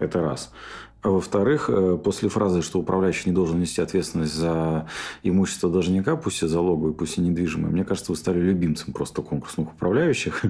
Это 0.00 0.20
раз. 0.20 0.52
А 1.02 1.10
во-вторых, 1.10 1.68
э, 1.68 1.96
после 2.02 2.28
фразы, 2.28 2.62
что 2.62 2.80
управляющий 2.80 3.30
не 3.30 3.34
должен 3.34 3.60
нести 3.60 3.80
ответственность 3.80 4.34
за 4.34 4.88
имущество 5.22 5.70
должника, 5.70 6.16
пусть 6.16 6.42
и 6.42 6.48
залоговое, 6.48 6.92
пусть 6.92 7.18
и 7.18 7.20
недвижимое, 7.20 7.70
мне 7.70 7.84
кажется, 7.84 8.10
вы 8.10 8.16
стали 8.16 8.40
любимцем 8.40 8.92
просто 8.92 9.22
конкурсных 9.22 9.72
управляющих. 9.72 10.42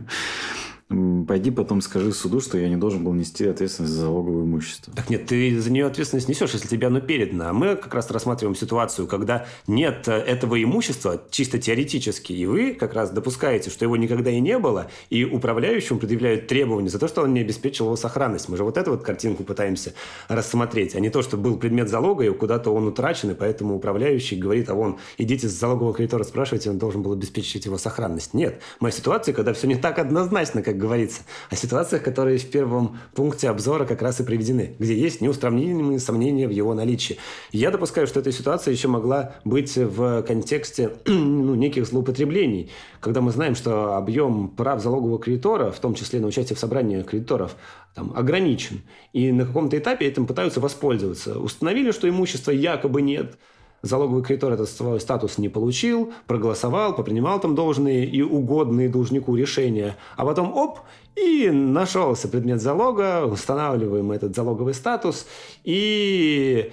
Пойди 1.26 1.50
потом 1.50 1.80
скажи 1.80 2.12
суду, 2.12 2.40
что 2.40 2.58
я 2.58 2.68
не 2.68 2.76
должен 2.76 3.04
был 3.04 3.12
нести 3.12 3.46
ответственность 3.46 3.94
за 3.94 4.02
залоговое 4.02 4.44
имущество. 4.44 4.92
Так 4.94 5.10
нет, 5.10 5.26
ты 5.26 5.58
за 5.60 5.70
нее 5.70 5.86
ответственность 5.86 6.28
несешь, 6.28 6.52
если 6.52 6.68
тебе 6.68 6.88
оно 6.88 7.00
передано. 7.00 7.48
А 7.48 7.52
мы 7.52 7.76
как 7.76 7.94
раз 7.94 8.10
рассматриваем 8.10 8.56
ситуацию, 8.56 9.06
когда 9.06 9.46
нет 9.66 10.06
э, 10.08 10.12
этого 10.12 10.62
имущества 10.62 11.22
чисто 11.30 11.58
теоретически, 11.58 12.32
и 12.32 12.46
вы 12.46 12.74
как 12.74 12.94
раз 12.94 13.10
допускаете, 13.10 13.70
что 13.70 13.84
его 13.84 13.96
никогда 13.96 14.30
и 14.30 14.40
не 14.40 14.58
было, 14.58 14.90
и 15.10 15.24
управляющему 15.24 15.98
предъявляют 15.98 16.46
требования 16.46 16.88
за 16.88 16.98
то, 16.98 17.08
что 17.08 17.22
он 17.22 17.34
не 17.34 17.40
обеспечил 17.40 17.86
его 17.86 17.96
сохранность. 17.96 18.48
Мы 18.48 18.56
же 18.56 18.64
вот 18.64 18.76
эту 18.76 18.90
вот 18.90 19.02
картинку 19.02 19.44
пытаемся 19.44 19.94
рассмотреть, 20.28 20.94
а 20.94 21.00
не 21.00 21.10
то, 21.10 21.22
что 21.22 21.36
был 21.36 21.56
предмет 21.56 21.88
залога, 21.88 22.24
и 22.24 22.30
куда-то 22.30 22.70
он 22.70 22.86
утрачен, 22.86 23.30
и 23.30 23.34
поэтому 23.34 23.76
управляющий 23.76 24.36
говорит, 24.36 24.68
а 24.68 24.74
вон, 24.74 24.98
идите 25.18 25.48
с 25.48 25.52
залогового 25.52 25.94
кредитора 25.94 26.24
спрашивайте, 26.24 26.70
он 26.70 26.78
должен 26.78 27.02
был 27.02 27.12
обеспечить 27.12 27.64
его 27.64 27.78
сохранность. 27.78 28.34
Нет, 28.34 28.60
моя 28.80 28.92
ситуация, 28.92 29.34
когда 29.34 29.52
все 29.52 29.66
не 29.66 29.76
так 29.76 29.98
однозначно, 29.98 30.62
как 30.62 30.78
говорится, 30.82 31.22
о 31.50 31.56
ситуациях, 31.56 32.02
которые 32.02 32.38
в 32.38 32.50
первом 32.50 32.98
пункте 33.14 33.48
обзора 33.48 33.86
как 33.86 34.02
раз 34.02 34.20
и 34.20 34.24
приведены, 34.24 34.74
где 34.78 34.94
есть 34.94 35.20
неустранимые 35.20 35.98
сомнения 35.98 36.48
в 36.48 36.50
его 36.50 36.74
наличии. 36.74 37.18
я 37.52 37.70
допускаю, 37.70 38.06
что 38.06 38.20
эта 38.20 38.32
ситуация 38.32 38.72
еще 38.72 38.88
могла 38.88 39.36
быть 39.44 39.76
в 39.76 40.22
контексте 40.22 40.90
ну, 41.06 41.54
неких 41.54 41.86
злоупотреблений, 41.86 42.70
когда 43.00 43.20
мы 43.20 43.30
знаем, 43.30 43.54
что 43.54 43.96
объем 43.96 44.48
прав 44.48 44.82
залогового 44.82 45.18
кредитора, 45.18 45.70
в 45.70 45.78
том 45.78 45.94
числе 45.94 46.20
на 46.20 46.26
участие 46.26 46.56
в 46.56 46.60
собрании 46.60 47.02
кредиторов, 47.02 47.56
там, 47.94 48.12
ограничен. 48.16 48.82
И 49.12 49.32
на 49.32 49.46
каком-то 49.46 49.78
этапе 49.78 50.06
этим 50.06 50.26
пытаются 50.26 50.60
воспользоваться. 50.60 51.38
Установили, 51.38 51.92
что 51.92 52.08
имущества 52.08 52.50
якобы 52.50 53.02
нет– 53.02 53.38
залоговый 53.82 54.22
кредитор 54.22 54.52
этот 54.52 54.68
свой 54.68 55.00
статус 55.00 55.38
не 55.38 55.48
получил, 55.48 56.12
проголосовал, 56.26 56.94
попринимал 56.94 57.40
там 57.40 57.54
должные 57.54 58.06
и 58.06 58.22
угодные 58.22 58.88
должнику 58.88 59.34
решения, 59.36 59.96
а 60.16 60.24
потом 60.24 60.56
оп, 60.56 60.80
и 61.16 61.50
нашелся 61.50 62.28
предмет 62.28 62.62
залога, 62.62 63.26
устанавливаем 63.26 64.12
этот 64.12 64.34
залоговый 64.34 64.74
статус, 64.74 65.26
и 65.64 66.72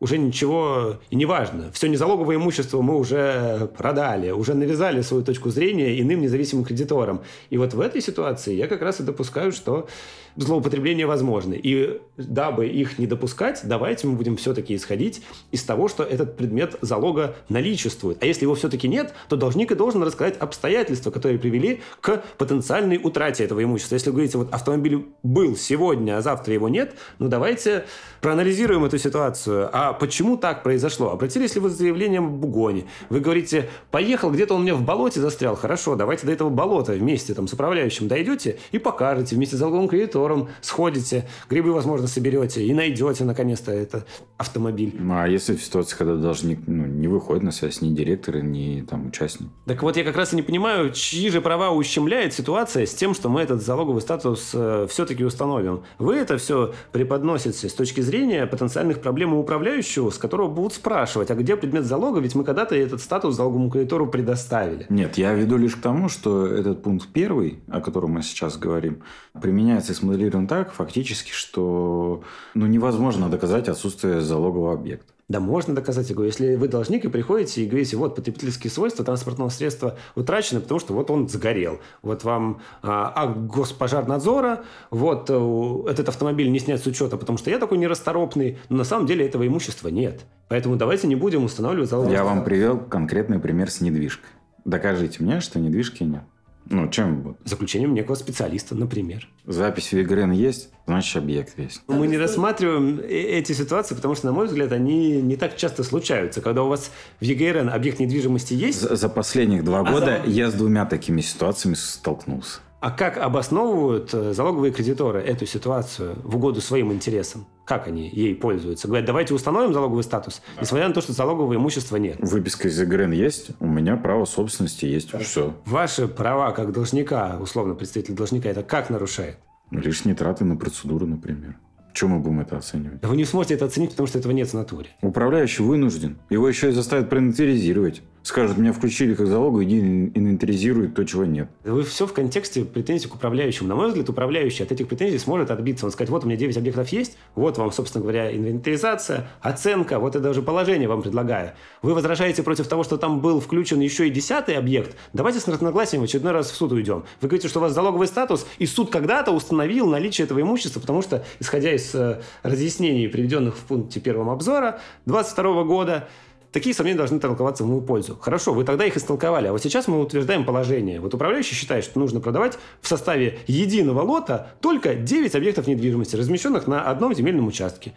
уже 0.00 0.18
ничего 0.18 0.98
и 1.10 1.16
не 1.16 1.26
важно. 1.26 1.70
Все 1.72 1.88
незалоговое 1.88 2.36
имущество 2.36 2.82
мы 2.82 2.96
уже 2.96 3.68
продали, 3.76 4.30
уже 4.30 4.54
навязали 4.54 5.02
свою 5.02 5.24
точку 5.24 5.50
зрения 5.50 6.00
иным 6.00 6.20
независимым 6.20 6.64
кредиторам. 6.64 7.22
И 7.50 7.58
вот 7.58 7.74
в 7.74 7.80
этой 7.80 8.00
ситуации 8.00 8.54
я 8.54 8.68
как 8.68 8.82
раз 8.82 9.00
и 9.00 9.02
допускаю, 9.02 9.52
что 9.52 9.88
злоупотребления 10.36 11.06
возможны. 11.06 11.58
И 11.60 12.00
дабы 12.16 12.68
их 12.68 12.98
не 12.98 13.06
допускать, 13.06 13.60
давайте 13.64 14.06
мы 14.06 14.14
будем 14.14 14.36
все-таки 14.36 14.76
исходить 14.76 15.22
из 15.50 15.64
того, 15.64 15.88
что 15.88 16.04
этот 16.04 16.36
предмет 16.36 16.76
залога 16.80 17.34
наличествует. 17.48 18.22
А 18.22 18.26
если 18.26 18.44
его 18.44 18.54
все-таки 18.54 18.86
нет, 18.86 19.14
то 19.28 19.36
должник 19.36 19.72
и 19.72 19.74
должен 19.74 20.02
рассказать 20.02 20.36
обстоятельства, 20.38 21.10
которые 21.10 21.38
привели 21.40 21.80
к 22.00 22.22
потенциальной 22.38 23.00
утрате 23.02 23.44
этого 23.44 23.62
имущества. 23.62 23.96
Если 23.96 24.10
вы 24.10 24.14
говорите, 24.14 24.38
вот 24.38 24.52
автомобиль 24.52 25.06
был 25.24 25.56
сегодня, 25.56 26.18
а 26.18 26.22
завтра 26.22 26.54
его 26.54 26.68
нет, 26.68 26.94
ну 27.18 27.28
давайте 27.28 27.84
проанализируем 28.20 28.84
эту 28.84 28.98
ситуацию. 28.98 29.68
А 29.72 29.87
почему 29.92 30.36
так 30.36 30.62
произошло? 30.62 31.10
Обратились 31.10 31.54
ли 31.54 31.60
вы 31.60 31.70
с 31.70 31.74
заявлением 31.74 32.26
об 32.26 32.44
угоне? 32.44 32.84
Вы 33.08 33.20
говорите, 33.20 33.68
поехал, 33.90 34.30
где-то 34.30 34.54
он 34.54 34.60
у 34.60 34.64
меня 34.64 34.74
в 34.74 34.82
болоте 34.82 35.20
застрял. 35.20 35.56
Хорошо, 35.56 35.96
давайте 35.96 36.26
до 36.26 36.32
этого 36.32 36.50
болота 36.50 36.92
вместе 36.92 37.34
там, 37.34 37.48
с 37.48 37.52
управляющим 37.52 38.08
дойдете 38.08 38.58
и 38.72 38.78
покажете 38.78 39.36
вместе 39.36 39.56
с 39.56 39.58
залоговым 39.58 39.88
кредитором, 39.88 40.48
сходите, 40.60 41.28
грибы, 41.48 41.72
возможно, 41.72 42.06
соберете 42.06 42.64
и 42.64 42.74
найдете 42.74 43.24
наконец-то 43.24 43.72
этот 43.72 44.06
автомобиль. 44.36 44.94
Ну, 44.98 45.14
а 45.18 45.28
если 45.28 45.56
в 45.56 45.62
ситуации, 45.62 45.96
когда 45.96 46.14
должник 46.16 46.60
ну, 46.66 46.86
не 46.86 47.08
выходит 47.08 47.42
на 47.42 47.52
связь 47.52 47.80
ни 47.82 47.94
директор, 47.94 48.42
ни 48.42 48.82
там 48.82 49.08
участник? 49.08 49.48
Так 49.66 49.82
вот, 49.82 49.96
я 49.96 50.04
как 50.04 50.16
раз 50.16 50.32
и 50.32 50.36
не 50.36 50.42
понимаю, 50.42 50.92
чьи 50.92 51.30
же 51.30 51.40
права 51.40 51.70
ущемляет 51.70 52.32
ситуация 52.34 52.86
с 52.86 52.94
тем, 52.94 53.14
что 53.14 53.28
мы 53.28 53.40
этот 53.42 53.62
залоговый 53.62 54.00
статус 54.00 54.50
э, 54.54 54.86
все-таки 54.88 55.24
установим. 55.24 55.82
Вы 55.98 56.16
это 56.16 56.38
все 56.38 56.74
преподносите 56.92 57.68
с 57.68 57.74
точки 57.74 58.00
зрения 58.00 58.46
потенциальных 58.46 59.00
проблем 59.00 59.34
у 59.34 59.40
управляющего, 59.78 60.10
с 60.10 60.18
которого 60.18 60.48
будут 60.48 60.74
спрашивать, 60.74 61.30
а 61.30 61.34
где 61.34 61.56
предмет 61.56 61.84
залога, 61.84 62.20
ведь 62.20 62.34
мы 62.34 62.44
когда-то 62.44 62.74
этот 62.74 63.00
статус 63.00 63.36
залоговому 63.36 63.70
кредитору 63.70 64.06
предоставили. 64.06 64.86
Нет, 64.88 65.18
я 65.18 65.32
веду 65.34 65.56
лишь 65.56 65.76
к 65.76 65.80
тому, 65.80 66.08
что 66.08 66.46
этот 66.46 66.82
пункт 66.82 67.08
первый, 67.12 67.60
о 67.68 67.80
котором 67.80 68.12
мы 68.12 68.22
сейчас 68.22 68.56
говорим, 68.56 69.02
применяется 69.40 69.92
и 69.92 69.94
смоделирован 69.94 70.46
так, 70.46 70.72
фактически, 70.72 71.32
что 71.32 72.22
ну, 72.54 72.66
невозможно 72.66 73.28
доказать 73.28 73.68
отсутствие 73.68 74.20
залогового 74.20 74.72
объекта. 74.72 75.12
Да 75.28 75.40
можно 75.40 75.74
доказать. 75.74 76.08
Я 76.08 76.14
говорю, 76.14 76.30
если 76.30 76.54
вы 76.54 76.68
должник 76.68 77.04
и 77.04 77.08
приходите 77.08 77.62
и 77.62 77.66
говорите, 77.66 77.98
вот 77.98 78.16
потребительские 78.16 78.70
свойства 78.70 79.04
транспортного 79.04 79.50
средства 79.50 79.98
утрачены, 80.14 80.60
потому 80.60 80.80
что 80.80 80.94
вот 80.94 81.10
он 81.10 81.28
загорел. 81.28 81.80
Вот 82.00 82.24
вам 82.24 82.62
а, 82.82 83.12
акт 83.14 83.36
госпожарнадзора, 83.38 84.64
вот 84.90 85.28
а, 85.28 85.84
этот 85.90 86.08
автомобиль 86.08 86.50
не 86.50 86.58
снят 86.58 86.82
с 86.82 86.86
учета, 86.86 87.18
потому 87.18 87.36
что 87.36 87.50
я 87.50 87.58
такой 87.58 87.76
нерасторопный, 87.76 88.56
но 88.70 88.78
на 88.78 88.84
самом 88.84 89.06
деле 89.06 89.26
этого 89.26 89.46
имущества 89.46 89.88
нет. 89.88 90.22
Поэтому 90.48 90.76
давайте 90.76 91.06
не 91.06 91.16
будем 91.16 91.44
устанавливать 91.44 91.90
залоговый 91.90 92.16
Я 92.16 92.24
вам 92.24 92.42
привел 92.42 92.78
конкретный 92.78 93.38
пример 93.38 93.70
с 93.70 93.82
недвижкой. 93.82 94.30
Докажите 94.64 95.22
мне, 95.22 95.40
что 95.40 95.58
недвижки 95.58 96.04
нет. 96.04 96.22
Ну, 96.70 96.88
чем 96.88 97.22
вот? 97.22 97.36
Заключением 97.44 97.94
некого 97.94 98.14
специалиста, 98.14 98.74
например. 98.74 99.28
Запись 99.46 99.88
в 99.88 99.92
ЕГРН 99.94 100.32
есть, 100.32 100.70
значит, 100.86 101.16
объект 101.16 101.58
есть. 101.58 101.82
Мы 101.88 102.06
не 102.06 102.18
рассматриваем 102.18 103.00
э, 103.00 103.06
эти 103.08 103.52
ситуации, 103.52 103.94
потому 103.94 104.14
что, 104.14 104.26
на 104.26 104.32
мой 104.32 104.46
взгляд, 104.46 104.72
они 104.72 105.22
не 105.22 105.36
так 105.36 105.56
часто 105.56 105.82
случаются. 105.82 106.40
Когда 106.40 106.62
у 106.62 106.68
вас 106.68 106.90
в 107.20 107.24
ЕГРН 107.24 107.70
объект 107.70 108.00
недвижимости 108.00 108.54
есть... 108.54 108.80
За, 108.80 108.96
за 108.96 109.08
последних 109.08 109.64
два 109.64 109.80
а 109.80 109.84
года 109.84 110.22
за... 110.24 110.30
я 110.30 110.50
с 110.50 110.54
двумя 110.54 110.84
такими 110.84 111.22
ситуациями 111.22 111.74
столкнулся. 111.74 112.60
А 112.80 112.90
как 112.90 113.16
обосновывают 113.16 114.12
э, 114.12 114.32
залоговые 114.34 114.72
кредиторы 114.72 115.20
эту 115.20 115.46
ситуацию 115.46 116.16
в 116.22 116.36
угоду 116.36 116.60
своим 116.60 116.92
интересам? 116.92 117.46
Как 117.68 117.86
они 117.86 118.08
ей 118.08 118.34
пользуются? 118.34 118.88
Говорят, 118.88 119.06
давайте 119.06 119.34
установим 119.34 119.74
залоговый 119.74 120.02
статус, 120.02 120.40
несмотря 120.58 120.88
на 120.88 120.94
то, 120.94 121.02
что 121.02 121.12
залогового 121.12 121.54
имущества 121.54 121.96
нет. 121.96 122.16
Выписка 122.18 122.68
из 122.68 122.80
ИГРН 122.80 123.12
есть, 123.12 123.50
у 123.60 123.66
меня 123.66 123.98
право 123.98 124.24
собственности 124.24 124.86
есть. 124.86 125.12
Все. 125.22 125.54
Ваши 125.66 126.08
права 126.08 126.52
как 126.52 126.72
должника, 126.72 127.36
условно 127.38 127.74
представитель 127.74 128.14
должника, 128.14 128.48
это 128.48 128.62
как 128.62 128.88
нарушает? 128.88 129.36
Лишние 129.70 130.14
траты 130.14 130.46
на 130.46 130.56
процедуру, 130.56 131.06
например. 131.06 131.58
Чем 131.92 132.10
мы 132.10 132.20
будем 132.20 132.40
это 132.40 132.56
оценивать? 132.56 133.02
Да 133.02 133.08
вы 133.08 133.16
не 133.16 133.26
сможете 133.26 133.54
это 133.54 133.66
оценить, 133.66 133.90
потому 133.90 134.06
что 134.06 134.18
этого 134.18 134.32
нет 134.32 134.48
в 134.48 134.54
натуре. 134.54 134.88
Управляющий 135.02 135.62
вынужден. 135.62 136.16
Его 136.30 136.48
еще 136.48 136.70
и 136.70 136.72
заставят 136.72 137.10
проинвентаризировать. 137.10 138.00
Скажут, 138.28 138.58
меня 138.58 138.74
включили 138.74 139.14
как 139.14 139.26
залогу, 139.26 139.64
иди 139.64 139.80
инвентаризируй 139.80 140.88
то, 140.88 141.02
чего 141.04 141.24
нет. 141.24 141.48
Вы 141.64 141.82
все 141.82 142.06
в 142.06 142.12
контексте 142.12 142.62
претензий 142.62 143.08
к 143.08 143.14
управляющему. 143.14 143.66
На 143.70 143.74
мой 143.74 143.88
взгляд, 143.88 144.06
управляющий 144.10 144.64
от 144.64 144.70
этих 144.70 144.86
претензий 144.86 145.16
сможет 145.16 145.50
отбиться. 145.50 145.86
Он 145.86 145.92
сказать, 145.92 146.10
вот 146.10 146.24
у 146.24 146.26
меня 146.26 146.36
9 146.36 146.58
объектов 146.58 146.90
есть, 146.90 147.16
вот 147.34 147.56
вам, 147.56 147.72
собственно 147.72 148.02
говоря, 148.02 148.30
инвентаризация, 148.36 149.30
оценка, 149.40 149.98
вот 149.98 150.14
это 150.14 150.24
даже 150.24 150.42
положение 150.42 150.90
вам 150.90 151.00
предлагаю. 151.00 151.52
Вы 151.80 151.94
возражаете 151.94 152.42
против 152.42 152.68
того, 152.68 152.84
что 152.84 152.98
там 152.98 153.20
был 153.20 153.40
включен 153.40 153.80
еще 153.80 154.06
и 154.06 154.10
десятый 154.10 154.58
объект. 154.58 154.94
Давайте 155.14 155.40
с 155.40 155.48
разногласием 155.48 156.02
в 156.02 156.04
очередной 156.04 156.32
раз 156.32 156.50
в 156.50 156.54
суд 156.54 156.72
уйдем. 156.72 157.04
Вы 157.22 157.28
говорите, 157.28 157.48
что 157.48 157.60
у 157.60 157.62
вас 157.62 157.72
залоговый 157.72 158.08
статус, 158.08 158.46
и 158.58 158.66
суд 158.66 158.90
когда-то 158.90 159.30
установил 159.30 159.88
наличие 159.88 160.26
этого 160.26 160.42
имущества, 160.42 160.80
потому 160.80 161.00
что, 161.00 161.24
исходя 161.40 161.72
из 161.72 161.94
э, 161.94 162.20
разъяснений, 162.42 163.08
приведенных 163.08 163.56
в 163.56 163.60
пункте 163.60 164.00
первого 164.00 164.34
обзора 164.34 164.80
22 165.06 165.64
года, 165.64 166.08
Такие 166.52 166.74
сомнения 166.74 166.96
должны 166.96 167.20
толковаться 167.20 167.62
в 167.62 167.66
мою 167.66 167.82
пользу. 167.82 168.16
Хорошо, 168.20 168.54
вы 168.54 168.64
тогда 168.64 168.86
их 168.86 168.96
истолковали, 168.96 169.48
а 169.48 169.52
вот 169.52 169.62
сейчас 169.62 169.86
мы 169.86 170.00
утверждаем 170.00 170.46
положение. 170.46 170.98
Вот 170.98 171.12
управляющий 171.12 171.54
считает, 171.54 171.84
что 171.84 171.98
нужно 171.98 172.20
продавать 172.20 172.58
в 172.80 172.88
составе 172.88 173.40
единого 173.46 174.00
лота 174.00 174.52
только 174.62 174.94
9 174.94 175.34
объектов 175.34 175.66
недвижимости, 175.66 176.16
размещенных 176.16 176.66
на 176.66 176.82
одном 176.82 177.14
земельном 177.14 177.48
участке. 177.48 177.92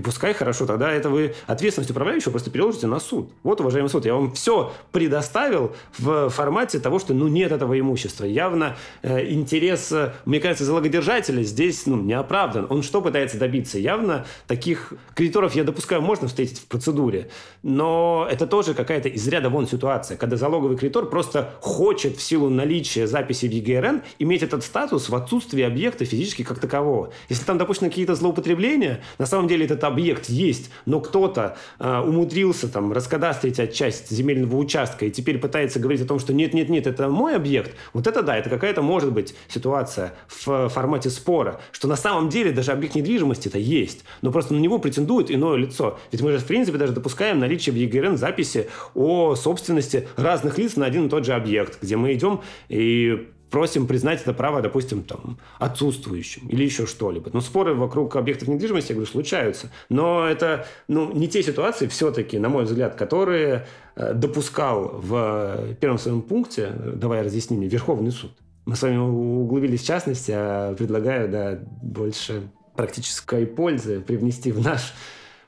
И 0.00 0.02
пускай 0.02 0.32
хорошо, 0.32 0.64
тогда 0.64 0.90
это 0.90 1.10
вы 1.10 1.34
ответственность 1.46 1.90
управляющего 1.90 2.30
просто 2.30 2.50
переложите 2.50 2.86
на 2.86 3.00
суд. 3.00 3.30
Вот, 3.42 3.60
уважаемый 3.60 3.88
суд, 3.88 4.06
я 4.06 4.14
вам 4.14 4.32
все 4.32 4.72
предоставил 4.92 5.76
в 5.98 6.30
формате 6.30 6.78
того, 6.78 6.98
что 6.98 7.12
ну 7.12 7.28
нет 7.28 7.52
этого 7.52 7.78
имущества. 7.78 8.24
Явно 8.24 8.78
э, 9.02 9.30
интерес, 9.30 9.92
э, 9.92 10.14
мне 10.24 10.40
кажется, 10.40 10.64
залогодержателя 10.64 11.42
здесь 11.42 11.84
ну, 11.84 11.96
не 11.96 12.14
оправдан. 12.14 12.66
Он 12.70 12.82
что 12.82 13.02
пытается 13.02 13.36
добиться? 13.36 13.78
Явно 13.78 14.24
таких 14.46 14.94
кредиторов, 15.14 15.54
я 15.54 15.64
допускаю, 15.64 16.00
можно 16.00 16.28
встретить 16.28 16.60
в 16.60 16.64
процедуре. 16.64 17.28
Но 17.62 18.26
это 18.30 18.46
тоже 18.46 18.72
какая-то 18.72 19.10
из 19.10 19.28
ряда 19.28 19.50
вон 19.50 19.68
ситуация, 19.68 20.16
когда 20.16 20.38
залоговый 20.38 20.78
кредитор 20.78 21.10
просто 21.10 21.52
хочет 21.60 22.16
в 22.16 22.22
силу 22.22 22.48
наличия 22.48 23.06
записи 23.06 23.44
в 23.44 23.50
ЕГРН 23.52 24.00
иметь 24.18 24.42
этот 24.42 24.64
статус 24.64 25.10
в 25.10 25.14
отсутствии 25.14 25.62
объекта 25.62 26.06
физически 26.06 26.42
как 26.42 26.58
такового. 26.58 27.12
Если 27.28 27.44
там 27.44 27.58
допущены 27.58 27.90
какие-то 27.90 28.14
злоупотребления, 28.14 29.02
на 29.18 29.26
самом 29.26 29.46
деле 29.46 29.66
это 29.66 29.76
объект 29.90 30.28
есть, 30.28 30.70
но 30.86 31.00
кто-то 31.00 31.56
э, 31.78 31.98
умудрился 31.98 32.68
там 32.68 32.92
раскадастрить 32.92 33.72
часть 33.72 34.10
земельного 34.10 34.56
участка 34.56 35.06
и 35.06 35.10
теперь 35.10 35.38
пытается 35.38 35.78
говорить 35.78 36.02
о 36.02 36.06
том, 36.06 36.18
что 36.18 36.32
нет-нет-нет, 36.32 36.86
это 36.86 37.08
мой 37.08 37.36
объект, 37.36 37.74
вот 37.92 38.06
это 38.06 38.22
да, 38.22 38.36
это 38.36 38.50
какая-то 38.50 38.82
может 38.82 39.12
быть 39.12 39.34
ситуация 39.48 40.14
в 40.28 40.68
формате 40.68 41.10
спора, 41.10 41.60
что 41.72 41.88
на 41.88 41.96
самом 41.96 42.28
деле 42.28 42.52
даже 42.52 42.72
объект 42.72 42.94
недвижимости 42.94 43.48
это 43.48 43.58
есть, 43.58 44.04
но 44.22 44.32
просто 44.32 44.54
на 44.54 44.58
него 44.58 44.78
претендует 44.78 45.30
иное 45.30 45.56
лицо. 45.56 45.98
Ведь 46.12 46.22
мы 46.22 46.32
же 46.32 46.38
в 46.38 46.46
принципе 46.46 46.78
даже 46.78 46.92
допускаем 46.92 47.38
наличие 47.38 47.72
в 47.72 47.76
ЕГРН 47.76 48.16
записи 48.16 48.68
о 48.94 49.34
собственности 49.34 50.08
разных 50.16 50.58
лиц 50.58 50.76
на 50.76 50.86
один 50.86 51.06
и 51.06 51.08
тот 51.08 51.24
же 51.24 51.34
объект, 51.34 51.82
где 51.82 51.96
мы 51.96 52.12
идем 52.14 52.40
и 52.68 53.28
просим 53.50 53.86
признать 53.86 54.22
это 54.22 54.32
право, 54.32 54.62
допустим, 54.62 55.02
там, 55.02 55.38
отсутствующим 55.58 56.48
или 56.48 56.64
еще 56.64 56.86
что-либо. 56.86 57.30
Но 57.32 57.40
споры 57.40 57.74
вокруг 57.74 58.16
объектов 58.16 58.48
недвижимости, 58.48 58.90
я 58.90 58.94
говорю, 58.94 59.10
случаются. 59.10 59.70
Но 59.88 60.26
это 60.26 60.66
ну, 60.88 61.12
не 61.12 61.28
те 61.28 61.42
ситуации 61.42 61.86
все-таки, 61.88 62.38
на 62.38 62.48
мой 62.48 62.64
взгляд, 62.64 62.94
которые 62.94 63.66
э, 63.96 64.14
допускал 64.14 65.00
в 65.02 65.74
первом 65.80 65.98
своем 65.98 66.22
пункте, 66.22 66.70
давая 66.94 67.24
разъяснение, 67.24 67.68
Верховный 67.68 68.12
суд. 68.12 68.32
Мы 68.66 68.76
с 68.76 68.82
вами 68.82 68.98
углубились 68.98 69.82
в 69.82 69.86
частности, 69.86 70.32
а 70.34 70.74
предлагаю 70.74 71.28
да, 71.28 71.58
больше 71.82 72.50
практической 72.76 73.46
пользы 73.46 74.00
привнести 74.00 74.52
в 74.52 74.62
наш 74.62 74.92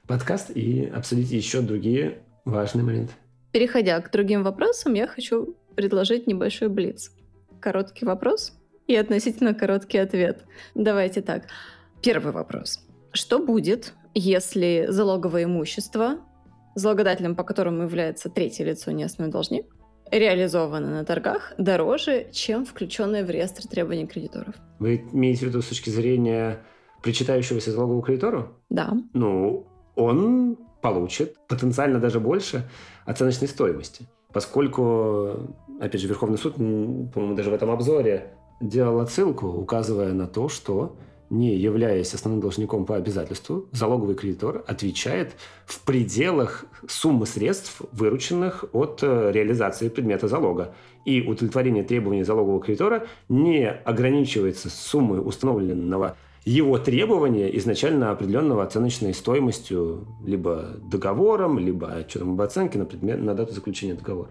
подкаст 0.06 0.50
и 0.50 0.86
обсудить 0.86 1.30
еще 1.30 1.60
другие 1.60 2.18
важные 2.44 2.84
моменты. 2.84 3.12
Переходя 3.52 4.00
к 4.00 4.10
другим 4.10 4.42
вопросам, 4.42 4.94
я 4.94 5.06
хочу 5.06 5.56
предложить 5.76 6.26
небольшой 6.26 6.68
блиц 6.68 7.12
короткий 7.62 8.05
вопрос 8.05 8.53
и 8.87 8.96
относительно 8.96 9.55
короткий 9.55 9.98
ответ. 9.98 10.44
Давайте 10.75 11.22
так. 11.22 11.44
Первый 12.03 12.33
вопрос. 12.33 12.85
Что 13.12 13.38
будет, 13.38 13.94
если 14.14 14.87
залоговое 14.88 15.44
имущество, 15.44 16.18
залогодателем 16.75 17.37
по 17.37 17.44
которому 17.44 17.83
является 17.85 18.29
третье 18.29 18.64
лицо, 18.64 18.90
не 18.90 19.05
основной 19.05 19.33
должник, 19.33 19.66
реализовано 20.11 20.90
на 20.90 21.05
торгах 21.05 21.55
дороже, 21.59 22.27
чем 22.33 22.66
включенное 22.66 23.25
в 23.25 23.31
реестр 23.31 23.66
требований 23.66 24.07
кредиторов? 24.07 24.55
Вы 24.79 25.05
имеете 25.12 25.46
в 25.46 25.48
виду 25.48 25.62
с 25.62 25.68
точки 25.68 25.90
зрения 25.90 26.59
причитающегося 27.03 27.70
залоговому 27.70 28.03
кредитору? 28.03 28.57
Да. 28.68 28.92
Ну, 29.14 29.66
он 29.94 30.59
получит 30.83 31.37
потенциально 31.48 31.98
даже 31.98 32.20
больше 32.20 32.68
оценочной 33.07 33.48
стоимости, 33.48 34.07
поскольку 34.33 35.57
опять 35.80 36.00
же, 36.00 36.08
Верховный 36.08 36.38
суд, 36.38 36.54
по-моему, 36.56 37.35
даже 37.35 37.50
в 37.50 37.54
этом 37.54 37.70
обзоре 37.70 38.35
делал 38.61 39.00
отсылку, 39.00 39.46
указывая 39.48 40.12
на 40.12 40.26
то, 40.26 40.48
что 40.48 40.96
не 41.32 41.56
являясь 41.56 42.12
основным 42.12 42.42
должником 42.42 42.85
по 42.85 42.94
обязательству, 42.94 43.66
залоговый 43.72 44.14
кредитор 44.14 44.64
отвечает 44.66 45.32
в 45.64 45.80
пределах 45.80 46.66
суммы 46.87 47.24
средств, 47.24 47.80
вырученных 47.90 48.66
от 48.74 49.02
э, 49.02 49.30
реализации 49.32 49.88
предмета 49.88 50.28
залога. 50.28 50.74
И 51.06 51.22
удовлетворение 51.22 51.85
требований 51.85 52.22
залогового 52.22 52.61
кредитора 52.61 53.06
не 53.30 53.66
ограничивается 53.66 54.68
суммой 54.68 55.26
установленного 55.26 56.18
его 56.44 56.76
требования, 56.76 57.56
изначально 57.56 58.11
определенного 58.11 58.62
оценочной 58.62 59.14
стоимостью 59.14 60.06
либо 60.26 60.76
договором, 60.90 61.58
либо 61.58 61.87
отчетом 61.94 62.32
об 62.32 62.42
оценке 62.42 62.78
на, 62.78 62.85
предмет, 62.85 63.22
на 63.22 63.35
дату 63.35 63.54
заключения 63.54 63.94
договора. 63.94 64.28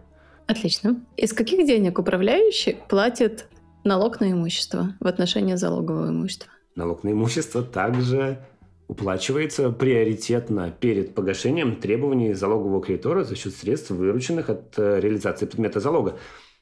Отлично. 0.47 1.01
Из 1.17 1.33
каких 1.33 1.65
денег 1.65 1.99
управляющий 1.99 2.77
платит 2.89 3.47
налог 3.83 4.19
на 4.19 4.31
имущество 4.31 4.95
в 4.99 5.07
отношении 5.07 5.55
залогового 5.55 6.09
имущества? 6.09 6.51
Налог 6.75 7.03
на 7.03 7.11
имущество 7.11 7.63
также 7.63 8.39
уплачивается 8.87 9.71
приоритетно 9.71 10.73
перед 10.77 11.15
погашением 11.15 11.77
требований 11.77 12.33
залогового 12.33 12.81
кредитора 12.81 13.23
за 13.23 13.35
счет 13.35 13.55
средств, 13.55 13.91
вырученных 13.91 14.49
от 14.49 14.77
э, 14.77 14.99
реализации 14.99 15.45
предмета 15.45 15.79
залога. 15.79 16.17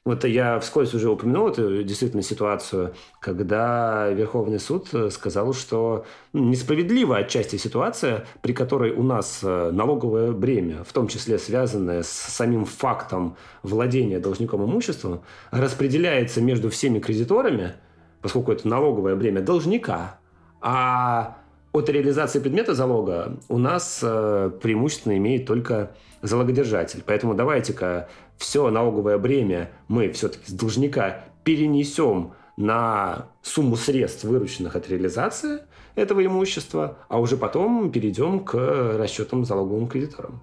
Вот 0.06 0.24
я 0.24 0.58
вскользь 0.60 0.94
уже 0.94 1.10
упомянул 1.10 1.48
эту 1.48 1.82
действительно 1.82 2.22
ситуацию, 2.22 2.94
когда 3.20 4.08
Верховный 4.08 4.58
суд 4.58 4.88
э, 4.94 5.10
сказал, 5.10 5.52
что 5.52 6.06
несправедлива 6.32 7.18
отчасти 7.18 7.56
ситуация, 7.56 8.24
при 8.40 8.54
которой 8.54 8.92
у 8.92 9.02
нас 9.02 9.40
э, 9.42 9.70
налоговое 9.70 10.32
бремя, 10.32 10.84
в 10.84 10.92
том 10.94 11.06
числе 11.06 11.38
связанное 11.38 12.02
с 12.02 12.08
самим 12.08 12.64
фактом 12.64 13.36
владения 13.62 14.20
должником 14.20 14.64
имуществом, 14.64 15.20
распределяется 15.50 16.40
между 16.40 16.70
всеми 16.70 16.98
кредиторами, 16.98 17.74
поскольку 18.22 18.52
это 18.52 18.66
налоговое 18.66 19.16
бремя 19.16 19.42
должника, 19.42 20.18
а 20.62 21.36
от 21.72 21.90
реализации 21.90 22.40
предмета 22.40 22.74
залога 22.74 23.38
у 23.48 23.58
нас 23.58 24.00
э, 24.02 24.50
преимущественно 24.62 25.18
имеет 25.18 25.44
только 25.44 25.90
залогодержатель. 26.22 27.02
Поэтому 27.04 27.34
давайте-ка 27.34 28.08
все 28.40 28.70
налоговое 28.70 29.18
бремя 29.18 29.70
мы 29.86 30.10
все-таки 30.10 30.50
с 30.50 30.52
должника 30.52 31.24
перенесем 31.44 32.32
на 32.56 33.26
сумму 33.42 33.76
средств, 33.76 34.24
вырученных 34.24 34.74
от 34.76 34.88
реализации 34.88 35.60
этого 35.94 36.24
имущества, 36.24 36.98
а 37.08 37.20
уже 37.20 37.36
потом 37.36 37.92
перейдем 37.92 38.40
к 38.40 38.54
расчетам 38.98 39.44
залоговым 39.44 39.88
кредиторам. 39.88 40.40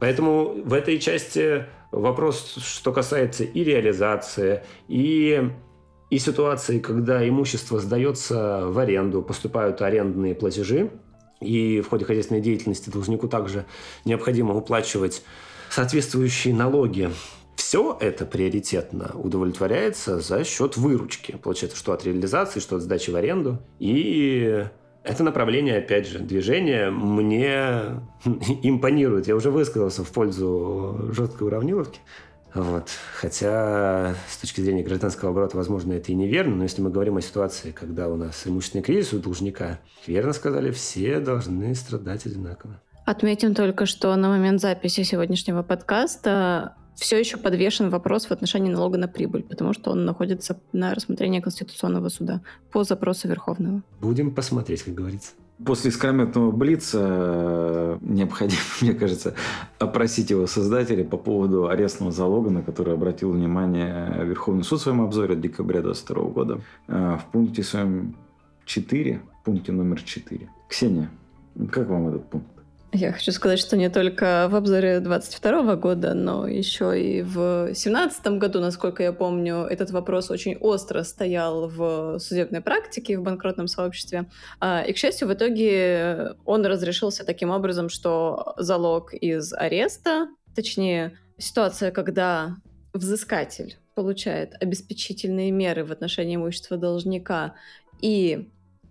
Поэтому 0.00 0.54
в 0.64 0.72
этой 0.72 0.98
части 0.98 1.66
вопрос, 1.92 2.56
что 2.56 2.92
касается 2.92 3.44
и 3.44 3.62
реализации, 3.62 4.62
и, 4.88 5.50
и 6.08 6.18
ситуации, 6.18 6.78
когда 6.78 7.28
имущество 7.28 7.78
сдается 7.78 8.66
в 8.68 8.78
аренду, 8.78 9.20
поступают 9.20 9.82
арендные 9.82 10.34
платежи, 10.34 10.90
и 11.40 11.82
в 11.82 11.90
ходе 11.90 12.06
хозяйственной 12.06 12.40
деятельности 12.40 12.88
должнику 12.88 13.28
также 13.28 13.66
необходимо 14.06 14.54
уплачивать 14.54 15.22
соответствующие 15.74 16.54
налоги. 16.54 17.10
Все 17.56 17.96
это 18.00 18.26
приоритетно 18.26 19.10
удовлетворяется 19.14 20.20
за 20.20 20.44
счет 20.44 20.76
выручки. 20.76 21.32
Получается, 21.42 21.76
что 21.76 21.92
от 21.92 22.04
реализации, 22.04 22.60
что 22.60 22.76
от 22.76 22.82
сдачи 22.82 23.10
в 23.10 23.16
аренду. 23.16 23.58
И 23.80 24.64
это 25.02 25.24
направление, 25.24 25.78
опять 25.78 26.06
же, 26.06 26.20
движения 26.20 26.90
мне 26.90 28.00
импонирует. 28.62 29.26
Я 29.26 29.34
уже 29.34 29.50
высказался 29.50 30.04
в 30.04 30.12
пользу 30.12 31.10
жесткой 31.10 31.48
уравниловки. 31.48 31.98
Вот. 32.54 32.88
Хотя 33.16 34.14
с 34.30 34.36
точки 34.36 34.60
зрения 34.60 34.84
гражданского 34.84 35.32
оборота, 35.32 35.56
возможно, 35.56 35.92
это 35.94 36.12
и 36.12 36.14
неверно, 36.14 36.54
но 36.54 36.62
если 36.62 36.82
мы 36.82 36.90
говорим 36.90 37.16
о 37.16 37.20
ситуации, 37.20 37.72
когда 37.72 38.08
у 38.08 38.14
нас 38.14 38.46
имущественный 38.46 38.84
кризис 38.84 39.12
у 39.12 39.18
должника, 39.18 39.80
верно 40.06 40.32
сказали, 40.32 40.70
все 40.70 41.18
должны 41.18 41.74
страдать 41.74 42.26
одинаково. 42.26 42.80
Отметим 43.04 43.54
только, 43.54 43.86
что 43.86 44.14
на 44.16 44.28
момент 44.28 44.60
записи 44.60 45.02
сегодняшнего 45.02 45.62
подкаста 45.62 46.74
все 46.94 47.18
еще 47.18 47.36
подвешен 47.36 47.90
вопрос 47.90 48.26
в 48.26 48.30
отношении 48.30 48.70
налога 48.70 48.98
на 48.98 49.08
прибыль, 49.08 49.42
потому 49.42 49.72
что 49.72 49.90
он 49.90 50.04
находится 50.04 50.58
на 50.72 50.94
рассмотрении 50.94 51.40
Конституционного 51.40 52.08
суда 52.08 52.40
по 52.72 52.84
запросу 52.84 53.28
Верховного. 53.28 53.82
Будем 54.00 54.30
посмотреть, 54.30 54.84
как 54.84 54.94
говорится. 54.94 55.32
После 55.64 55.90
искрометного 55.90 56.50
блица 56.50 56.98
э, 57.02 57.98
необходимо, 58.00 58.60
мне 58.80 58.94
кажется, 58.94 59.34
опросить 59.78 60.30
его 60.30 60.46
создателей 60.46 61.04
по 61.04 61.16
поводу 61.16 61.68
арестного 61.68 62.10
залога, 62.10 62.50
на 62.50 62.62
который 62.62 62.94
обратил 62.94 63.32
внимание 63.32 64.24
Верховный 64.24 64.64
суд 64.64 64.80
в 64.80 64.82
своем 64.82 65.02
обзоре 65.02 65.34
от 65.34 65.40
декабря 65.40 65.80
2022 65.82 66.30
года. 66.30 66.60
Э, 66.88 67.18
в 67.20 67.30
пункте 67.30 67.62
своем 67.62 68.16
4, 68.64 69.20
пункте 69.44 69.72
номер 69.72 70.02
4. 70.02 70.48
Ксения, 70.68 71.10
как 71.70 71.88
вам 71.88 72.08
этот 72.08 72.28
пункт? 72.30 72.53
Я 72.96 73.10
хочу 73.10 73.32
сказать, 73.32 73.58
что 73.58 73.76
не 73.76 73.90
только 73.90 74.46
в 74.48 74.54
обзоре 74.54 75.00
22 75.00 75.74
года, 75.74 76.14
но 76.14 76.46
еще 76.46 76.94
и 76.96 77.22
в 77.22 77.64
2017 77.64 78.24
году, 78.38 78.60
насколько 78.60 79.02
я 79.02 79.12
помню, 79.12 79.64
этот 79.64 79.90
вопрос 79.90 80.30
очень 80.30 80.54
остро 80.58 81.02
стоял 81.02 81.68
в 81.68 82.20
судебной 82.20 82.60
практике 82.60 83.18
в 83.18 83.22
банкротном 83.24 83.66
сообществе. 83.66 84.26
А, 84.60 84.82
и, 84.82 84.92
к 84.92 84.96
счастью, 84.96 85.26
в 85.26 85.34
итоге 85.34 86.36
он 86.44 86.64
разрешился 86.64 87.24
таким 87.24 87.50
образом, 87.50 87.88
что 87.88 88.54
залог 88.58 89.12
из 89.12 89.52
ареста, 89.52 90.28
точнее, 90.54 91.18
ситуация, 91.36 91.90
когда 91.90 92.58
взыскатель 92.92 93.76
получает 93.96 94.54
обеспечительные 94.62 95.50
меры 95.50 95.84
в 95.84 95.90
отношении 95.90 96.36
имущества 96.36 96.76
должника 96.76 97.56
и 98.00 98.48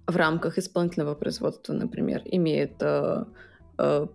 в 0.07 0.17
рамках 0.17 0.57
исполнительного 0.57 1.15
производства, 1.15 1.71
например, 1.71 2.21
имеет 2.25 2.73
Э, 2.81 3.23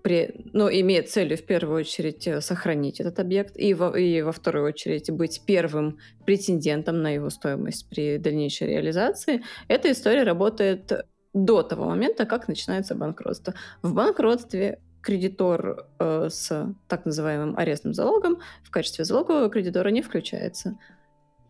при, 0.02 0.46
ну, 0.52 0.68
имеет 0.70 1.10
целью 1.10 1.36
в 1.36 1.42
первую 1.42 1.80
очередь 1.80 2.26
э, 2.28 2.40
сохранить 2.40 3.00
этот 3.00 3.18
объект 3.18 3.56
и 3.56 3.74
во, 3.74 3.96
и 3.96 4.22
во 4.22 4.32
вторую 4.32 4.66
очередь 4.66 5.10
быть 5.10 5.42
первым 5.46 5.98
претендентом 6.24 7.02
на 7.02 7.10
его 7.10 7.28
стоимость 7.30 7.88
при 7.88 8.18
дальнейшей 8.18 8.68
реализации, 8.68 9.42
эта 9.66 9.90
история 9.90 10.22
работает 10.22 10.92
до 11.34 11.62
того 11.62 11.86
момента, 11.86 12.24
как 12.24 12.48
начинается 12.48 12.94
банкротство. 12.94 13.54
В 13.82 13.94
банкротстве 13.94 14.80
кредитор 15.00 15.86
э, 15.98 16.28
с 16.30 16.74
так 16.86 17.04
называемым 17.04 17.56
арестным 17.56 17.94
залогом 17.94 18.38
в 18.62 18.70
качестве 18.70 19.04
залогового 19.04 19.50
кредитора 19.50 19.88
не 19.88 20.02
включается. 20.02 20.78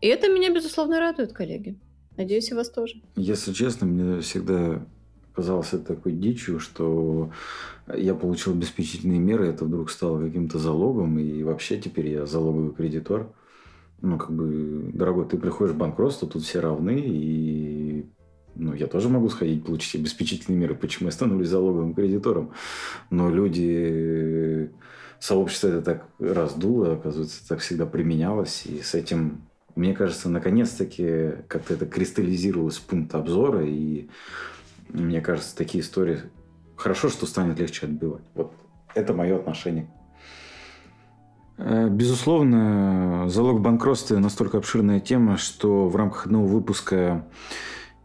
И 0.01 0.07
это 0.07 0.29
меня, 0.29 0.53
безусловно, 0.53 0.99
радует, 0.99 1.33
коллеги. 1.33 1.77
Надеюсь, 2.17 2.51
и 2.51 2.53
вас 2.53 2.69
тоже. 2.69 3.01
Если 3.15 3.53
честно, 3.53 3.85
мне 3.85 4.21
всегда 4.21 4.85
казалось 5.35 5.73
это 5.73 5.95
такой 5.95 6.13
дичью, 6.13 6.59
что 6.59 7.31
я 7.93 8.13
получил 8.13 8.53
обеспечительные 8.53 9.19
меры, 9.19 9.47
это 9.47 9.65
вдруг 9.65 9.89
стало 9.89 10.23
каким-то 10.23 10.59
залогом, 10.59 11.17
и 11.19 11.43
вообще 11.43 11.79
теперь 11.79 12.07
я 12.07 12.25
залоговый 12.25 12.73
кредитор. 12.73 13.31
Ну, 14.01 14.17
как 14.17 14.31
бы, 14.31 14.91
дорогой, 14.93 15.25
ты 15.27 15.37
приходишь 15.37 15.73
в 15.73 15.77
банкротство, 15.77 16.27
тут 16.27 16.43
все 16.43 16.59
равны, 16.59 17.01
и 17.03 18.05
ну, 18.55 18.73
я 18.73 18.87
тоже 18.87 19.09
могу 19.09 19.29
сходить, 19.29 19.65
получить 19.65 19.95
обеспечительные 19.95 20.59
меры, 20.59 20.75
почему 20.75 21.07
я 21.07 21.11
становлюсь 21.11 21.49
залоговым 21.49 21.93
кредитором. 21.93 22.51
Но 23.09 23.29
люди, 23.29 24.71
сообщество 25.19 25.67
это 25.67 25.81
так 25.81 26.07
раздуло, 26.19 26.93
оказывается, 26.93 27.47
так 27.47 27.59
всегда 27.59 27.85
применялось, 27.85 28.65
и 28.65 28.81
с 28.81 28.93
этим 28.95 29.41
мне 29.75 29.93
кажется, 29.93 30.29
наконец-таки 30.29 31.31
как-то 31.47 31.73
это 31.73 31.85
кристаллизировалось 31.85 32.77
в 32.77 32.81
пункт 32.83 33.15
обзора, 33.15 33.65
и 33.65 34.09
мне 34.89 35.21
кажется, 35.21 35.55
такие 35.55 35.83
истории 35.83 36.21
хорошо, 36.75 37.09
что 37.09 37.25
станет 37.25 37.59
легче 37.59 37.85
отбивать. 37.85 38.23
Вот 38.35 38.53
это 38.95 39.13
мое 39.13 39.35
отношение. 39.35 39.89
Э, 41.57 41.89
безусловно, 41.89 43.25
залог 43.27 43.61
банкротства 43.61 44.17
настолько 44.17 44.57
обширная 44.57 44.99
тема, 44.99 45.37
что 45.37 45.87
в 45.87 45.95
рамках 45.95 46.25
одного 46.25 46.47
выпуска 46.47 47.27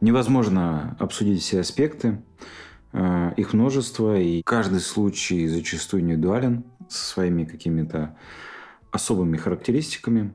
невозможно 0.01 0.97
обсудить 0.99 1.43
все 1.43 1.61
аспекты. 1.61 2.23
Э, 2.93 3.33
их 3.37 3.55
множество, 3.55 4.19
и 4.19 4.43
каждый 4.43 4.81
случай 4.81 5.47
зачастую 5.47 6.03
индивидуален 6.03 6.65
со 6.89 7.05
своими 7.05 7.45
какими-то 7.45 8.17
особыми 8.91 9.37
характеристиками. 9.37 10.35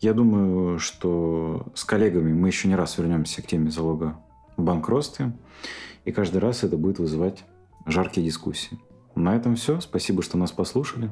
Я 0.00 0.14
думаю, 0.14 0.78
что 0.78 1.72
с 1.74 1.84
коллегами 1.84 2.32
мы 2.32 2.48
еще 2.48 2.68
не 2.68 2.76
раз 2.76 2.96
вернемся 2.96 3.42
к 3.42 3.46
теме 3.46 3.70
залога 3.70 4.18
банкротстве. 4.64 5.32
И 6.04 6.12
каждый 6.12 6.38
раз 6.38 6.64
это 6.64 6.76
будет 6.76 6.98
вызывать 6.98 7.44
жаркие 7.86 8.26
дискуссии. 8.26 8.78
На 9.14 9.36
этом 9.36 9.56
все. 9.56 9.80
Спасибо, 9.80 10.22
что 10.22 10.38
нас 10.38 10.52
послушали. 10.52 11.10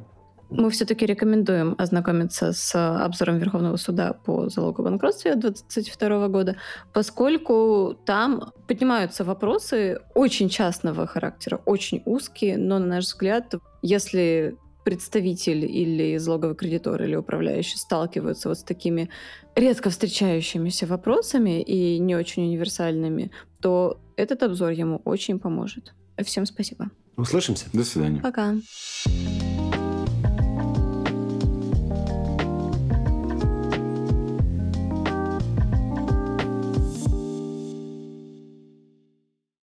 Мы 0.50 0.70
все-таки 0.70 1.04
рекомендуем 1.04 1.74
ознакомиться 1.76 2.54
с 2.54 2.74
обзором 2.74 3.36
Верховного 3.36 3.76
суда 3.76 4.14
по 4.14 4.48
залогу 4.48 4.82
банкротства 4.82 5.34
2022 5.34 6.28
года, 6.28 6.56
поскольку 6.94 7.98
там 8.06 8.52
поднимаются 8.66 9.24
вопросы 9.24 10.00
очень 10.14 10.48
частного 10.48 11.06
характера, 11.06 11.60
очень 11.66 12.02
узкие, 12.06 12.56
но, 12.56 12.78
на 12.78 12.86
наш 12.86 13.04
взгляд, 13.04 13.54
если 13.82 14.56
представитель 14.88 15.66
или 15.66 16.16
залоговый 16.16 16.56
кредитор 16.56 17.02
или 17.02 17.14
управляющий 17.14 17.76
сталкиваются 17.76 18.48
вот 18.48 18.58
с 18.58 18.62
такими 18.62 19.10
редко 19.54 19.90
встречающимися 19.90 20.86
вопросами 20.86 21.60
и 21.60 21.98
не 21.98 22.16
очень 22.16 22.44
универсальными, 22.44 23.30
то 23.60 24.00
этот 24.16 24.42
обзор 24.42 24.70
ему 24.70 25.02
очень 25.04 25.38
поможет. 25.38 25.92
Всем 26.24 26.46
спасибо. 26.46 26.90
Услышимся. 27.16 27.66
До 27.74 27.84
свидания. 27.84 28.20
Пока. 28.20 28.54